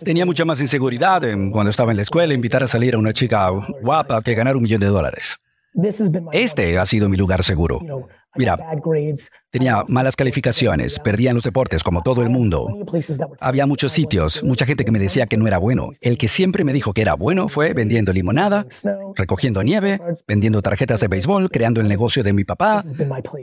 Tenía 0.03 0.25
mucha 0.25 0.45
más 0.45 0.61
inseguridad 0.61 1.23
en, 1.25 1.51
cuando 1.51 1.71
estaba 1.71 1.91
en 1.91 1.97
la 1.97 2.03
escuela 2.03 2.33
invitar 2.33 2.63
a 2.63 2.67
salir 2.67 2.95
a 2.95 2.99
una 2.99 3.13
chica 3.13 3.51
guapa 3.83 4.23
que 4.23 4.35
ganar 4.35 4.57
un 4.57 4.63
millón 4.63 4.81
de 4.81 4.87
dólares. 4.87 5.39
Este 6.33 6.79
ha 6.79 6.87
sido 6.87 7.09
mi 7.09 7.17
lugar 7.17 7.45
seguro. 7.45 7.81
Mira, 8.39 8.57
tenía 9.51 9.85
malas 9.89 10.15
calificaciones, 10.15 11.01
perdía 11.01 11.31
en 11.31 11.37
los 11.37 11.45
deportes 11.45 11.83
como 11.83 12.03
todo 12.03 12.23
el 12.23 12.31
mundo. 12.31 12.69
Había 13.41 13.67
muchos 13.67 13.91
sitios, 13.91 14.45
mucha 14.45 14.65
gente 14.65 14.85
que 14.85 14.93
me 14.93 15.01
decía 15.01 15.27
que 15.27 15.37
no 15.37 15.49
era 15.49 15.59
bueno. 15.59 15.91
El 16.01 16.17
que 16.17 16.29
siempre 16.29 16.63
me 16.63 16.73
dijo 16.73 16.93
que 16.93 17.03
era 17.03 17.15
bueno 17.15 17.49
fue 17.49 17.75
vendiendo 17.75 18.13
limonada, 18.13 18.65
recogiendo 19.17 19.63
nieve, 19.65 20.01
vendiendo 20.29 20.63
tarjetas 20.63 21.01
de 21.01 21.09
béisbol, 21.09 21.51
creando 21.51 21.81
el 21.81 21.89
negocio 21.89 22.23
de 22.23 22.33
mi 22.33 22.45
papá. 22.45 22.85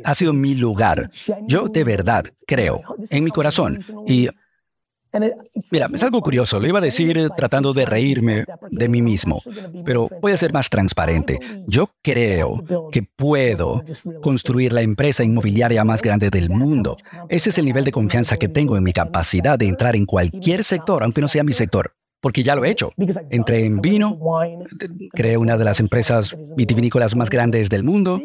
Ha 0.05 0.15
sido 0.15 0.31
mi 0.31 0.55
lugar. 0.55 1.12
Yo 1.45 1.67
de 1.67 1.84
verdad 1.84 2.23
creo 2.47 2.81
en 3.10 3.25
mi 3.25 3.31
corazón 3.31 3.84
y 4.08 4.29
Mira, 5.71 5.89
es 5.93 6.04
algo 6.04 6.21
curioso, 6.21 6.60
lo 6.60 6.67
iba 6.67 6.80
a 6.80 6.82
decir 6.82 7.30
tratando 7.36 7.73
de 7.73 7.86
reírme 7.86 8.45
de 8.71 8.89
mí 8.89 9.01
mismo, 9.01 9.41
pero 9.84 10.10
voy 10.21 10.32
a 10.32 10.38
ser 10.38 10.54
más 10.54 10.69
transparente. 10.69 11.39
Yo 11.67 11.89
creo 12.01 12.63
que 12.91 13.04
puedo 13.04 13.84
construir 14.21 14.73
la 14.73 14.82
empresa 14.82 15.23
inmobiliaria 15.23 15.84
más 15.84 16.01
grande 16.01 16.30
del 16.30 16.49
mundo. 16.49 16.97
Ese 17.30 17.49
es 17.49 17.58
el 17.58 17.65
nivel 17.65 17.84
de 17.84 17.91
confianza 17.91 18.38
que 18.38 18.49
tengo 18.49 18.78
en 18.78 18.84
mi 18.84 18.93
capacidad 18.93 19.58
de 19.58 19.67
entrar 19.67 19.95
en 19.95 20.06
cualquier 20.06 20.63
sector, 20.63 21.04
aunque 21.04 21.21
no 21.21 21.28
sea 21.28 21.43
mi 21.43 21.54
sector 21.54 21.93
porque 22.26 22.42
ya 22.42 22.56
lo 22.56 22.66
he 22.66 22.72
hecho. 22.72 22.92
Entré 23.30 23.66
en 23.66 23.82
vino, 23.82 24.18
creé 25.14 25.38
una 25.38 25.60
de 25.60 25.64
las 25.64 25.80
empresas 25.80 26.36
vitivinícolas 26.58 27.16
más 27.16 27.30
grandes 27.30 27.70
del 27.70 27.84
mundo, 27.84 28.20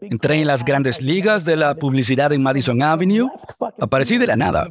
entré 0.00 0.40
en 0.40 0.46
las 0.46 0.64
grandes 0.64 1.02
ligas 1.02 1.44
de 1.44 1.56
la 1.56 1.74
publicidad 1.74 2.32
en 2.32 2.42
Madison 2.42 2.82
Avenue, 2.82 3.30
aparecí 3.78 4.16
de 4.16 4.26
la 4.26 4.36
nada. 4.36 4.70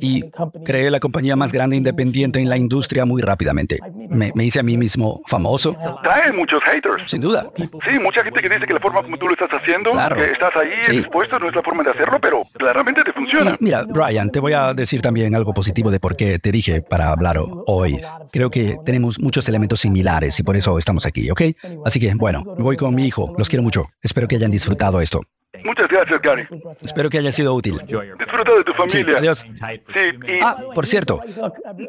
Y 0.00 0.24
creé 0.64 0.90
la 0.90 0.98
compañía 0.98 1.36
más 1.36 1.52
grande 1.52 1.76
independiente 1.76 2.40
en 2.40 2.48
la 2.48 2.56
industria 2.56 3.04
muy 3.04 3.22
rápidamente. 3.22 3.78
Me, 4.12 4.44
hice 4.44 4.60
a 4.60 4.62
mí 4.62 4.76
mismo 4.76 5.20
famoso. 5.26 5.76
Trae 6.02 6.32
muchos 6.32 6.62
haters. 6.64 7.10
Sin 7.10 7.20
duda. 7.20 7.50
Sí, 7.56 7.98
mucha 7.98 8.22
gente 8.22 8.40
que 8.40 8.48
dice 8.48 8.66
que 8.66 8.74
la 8.74 8.80
forma 8.80 9.02
como 9.02 9.16
tú 9.16 9.26
lo 9.26 9.34
estás 9.34 9.50
haciendo, 9.50 9.92
que 10.14 10.32
estás 10.32 10.54
ahí 10.56 10.96
expuesto, 10.98 11.38
no 11.38 11.48
es 11.48 11.54
la 11.54 11.62
forma 11.62 11.82
de 11.82 11.90
hacerlo, 11.90 12.18
pero 12.20 12.42
claramente 12.58 13.02
te 13.02 13.12
funciona. 13.12 13.56
mira, 13.60 13.84
Brian, 13.84 14.30
te 14.30 14.40
voy 14.40 14.52
a 14.52 14.74
decir 14.74 15.02
también 15.02 15.34
algo 15.34 15.52
positivo 15.52 15.90
de 15.90 16.00
por 16.00 16.16
qué 16.16 16.38
te 16.38 16.52
dije 16.52 16.82
para 16.82 17.10
hablar 17.10 17.38
hoy. 17.66 18.00
Creo 18.30 18.50
que 18.50 18.76
tenemos 18.84 19.18
muchos 19.18 19.48
elementos 19.48 19.80
similares 19.80 20.38
y 20.38 20.42
por 20.42 20.56
eso 20.56 20.78
estamos 20.78 21.06
aquí, 21.06 21.30
¿ok? 21.30 21.42
Así 21.84 22.00
que, 22.00 22.14
bueno, 22.14 22.44
me 22.56 22.62
voy 22.62 22.76
con 22.76 22.94
mi 22.94 23.06
hijo. 23.06 23.32
Los 23.38 23.48
quiero 23.48 23.62
mucho. 23.62 23.86
Espero 24.02 24.28
que 24.28 24.36
hayan 24.36 24.50
disfrutado 24.50 25.00
esto. 25.00 25.20
Muchas 25.64 25.88
gracias, 25.88 26.20
Gary. 26.22 26.44
Espero 26.82 27.08
que 27.10 27.18
haya 27.18 27.32
sido 27.32 27.54
útil. 27.54 27.78
Disfruta 27.86 28.54
de 28.56 28.64
tu 28.64 28.72
familia. 28.72 29.18
adiós. 29.18 29.40
Sí, 29.40 30.38
Ah, 30.42 30.56
por 30.74 30.86
cierto, 30.86 31.20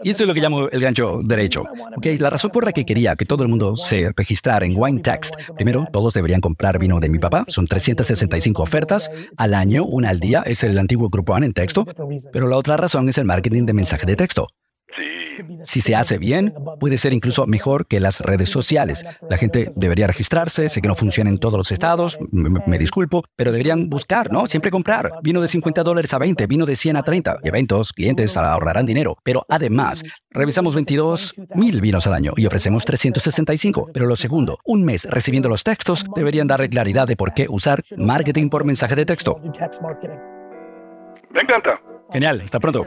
y 0.03 0.09
esto 0.09 0.23
es 0.23 0.27
lo 0.27 0.33
que 0.33 0.39
llamo 0.41 0.67
el 0.69 0.79
gancho 0.81 1.21
derecho. 1.23 1.63
Okay, 1.97 2.17
la 2.17 2.29
razón 2.29 2.51
por 2.51 2.65
la 2.65 2.71
que 2.71 2.85
quería 2.85 3.15
que 3.15 3.25
todo 3.25 3.43
el 3.43 3.49
mundo 3.49 3.75
se 3.75 4.11
registrara 4.15 4.65
en 4.65 4.73
Wine 4.75 5.01
Text, 5.01 5.35
primero, 5.55 5.87
todos 5.91 6.13
deberían 6.13 6.41
comprar 6.41 6.77
vino 6.79 6.99
de 6.99 7.09
mi 7.09 7.19
papá. 7.19 7.45
Son 7.47 7.67
365 7.67 8.61
ofertas 8.61 9.09
al 9.37 9.53
año, 9.53 9.83
una 9.85 10.09
al 10.09 10.19
día. 10.19 10.43
Es 10.45 10.63
el 10.63 10.77
antiguo 10.77 11.09
Groupon 11.09 11.43
en 11.43 11.53
texto. 11.53 11.85
Pero 12.31 12.47
la 12.47 12.57
otra 12.57 12.77
razón 12.77 13.09
es 13.09 13.17
el 13.17 13.25
marketing 13.25 13.65
de 13.65 13.73
mensaje 13.73 14.05
de 14.05 14.15
texto. 14.15 14.47
Si 15.63 15.81
se 15.81 15.95
hace 15.95 16.17
bien, 16.17 16.53
puede 16.79 16.97
ser 16.97 17.13
incluso 17.13 17.47
mejor 17.47 17.87
que 17.87 17.99
las 17.99 18.19
redes 18.19 18.49
sociales. 18.49 19.05
La 19.29 19.37
gente 19.37 19.71
debería 19.75 20.07
registrarse, 20.07 20.69
sé 20.69 20.81
que 20.81 20.87
no 20.87 20.95
funciona 20.95 21.29
en 21.29 21.39
todos 21.39 21.57
los 21.57 21.71
estados, 21.71 22.17
me, 22.31 22.77
disculpo, 22.77 23.23
pero 23.35 23.51
deberían 23.51 23.89
buscar, 23.89 24.31
¿no? 24.31 24.45
Siempre 24.47 24.71
comprar. 24.71 25.11
Vino 25.21 25.41
de 25.41 25.47
50 25.47 25.83
dólares 25.83 26.13
a 26.13 26.19
20, 26.19 26.47
vino 26.47 26.65
de 26.65 26.75
100 26.75 26.97
a 26.97 27.03
30. 27.03 27.39
Eventos, 27.43 27.93
clientes 27.93 28.35
ahorrarán 28.37 28.85
dinero. 28.85 29.17
Pero 29.23 29.45
además, 29.49 30.03
revisamos 30.29 30.75
22 30.75 31.35
mil 31.55 31.81
vinos 31.81 32.07
al 32.07 32.13
año 32.13 32.33
y 32.35 32.45
ofrecemos 32.45 32.85
365. 32.85 33.89
Pero 33.93 34.05
lo 34.05 34.15
segundo, 34.15 34.59
un 34.65 34.83
mes 34.83 35.05
recibiendo 35.09 35.49
los 35.49 35.63
textos, 35.63 36.05
deberían 36.15 36.47
darle 36.47 36.69
claridad 36.69 37.07
de 37.07 37.15
por 37.15 37.33
qué 37.33 37.47
usar 37.49 37.83
marketing 37.97 38.49
por 38.49 38.65
mensaje 38.65 38.95
de 38.95 39.05
texto. 39.05 39.39
Me 41.31 41.41
encanta. 41.41 41.81
Genial, 42.11 42.41
hasta 42.45 42.59
pronto. 42.59 42.85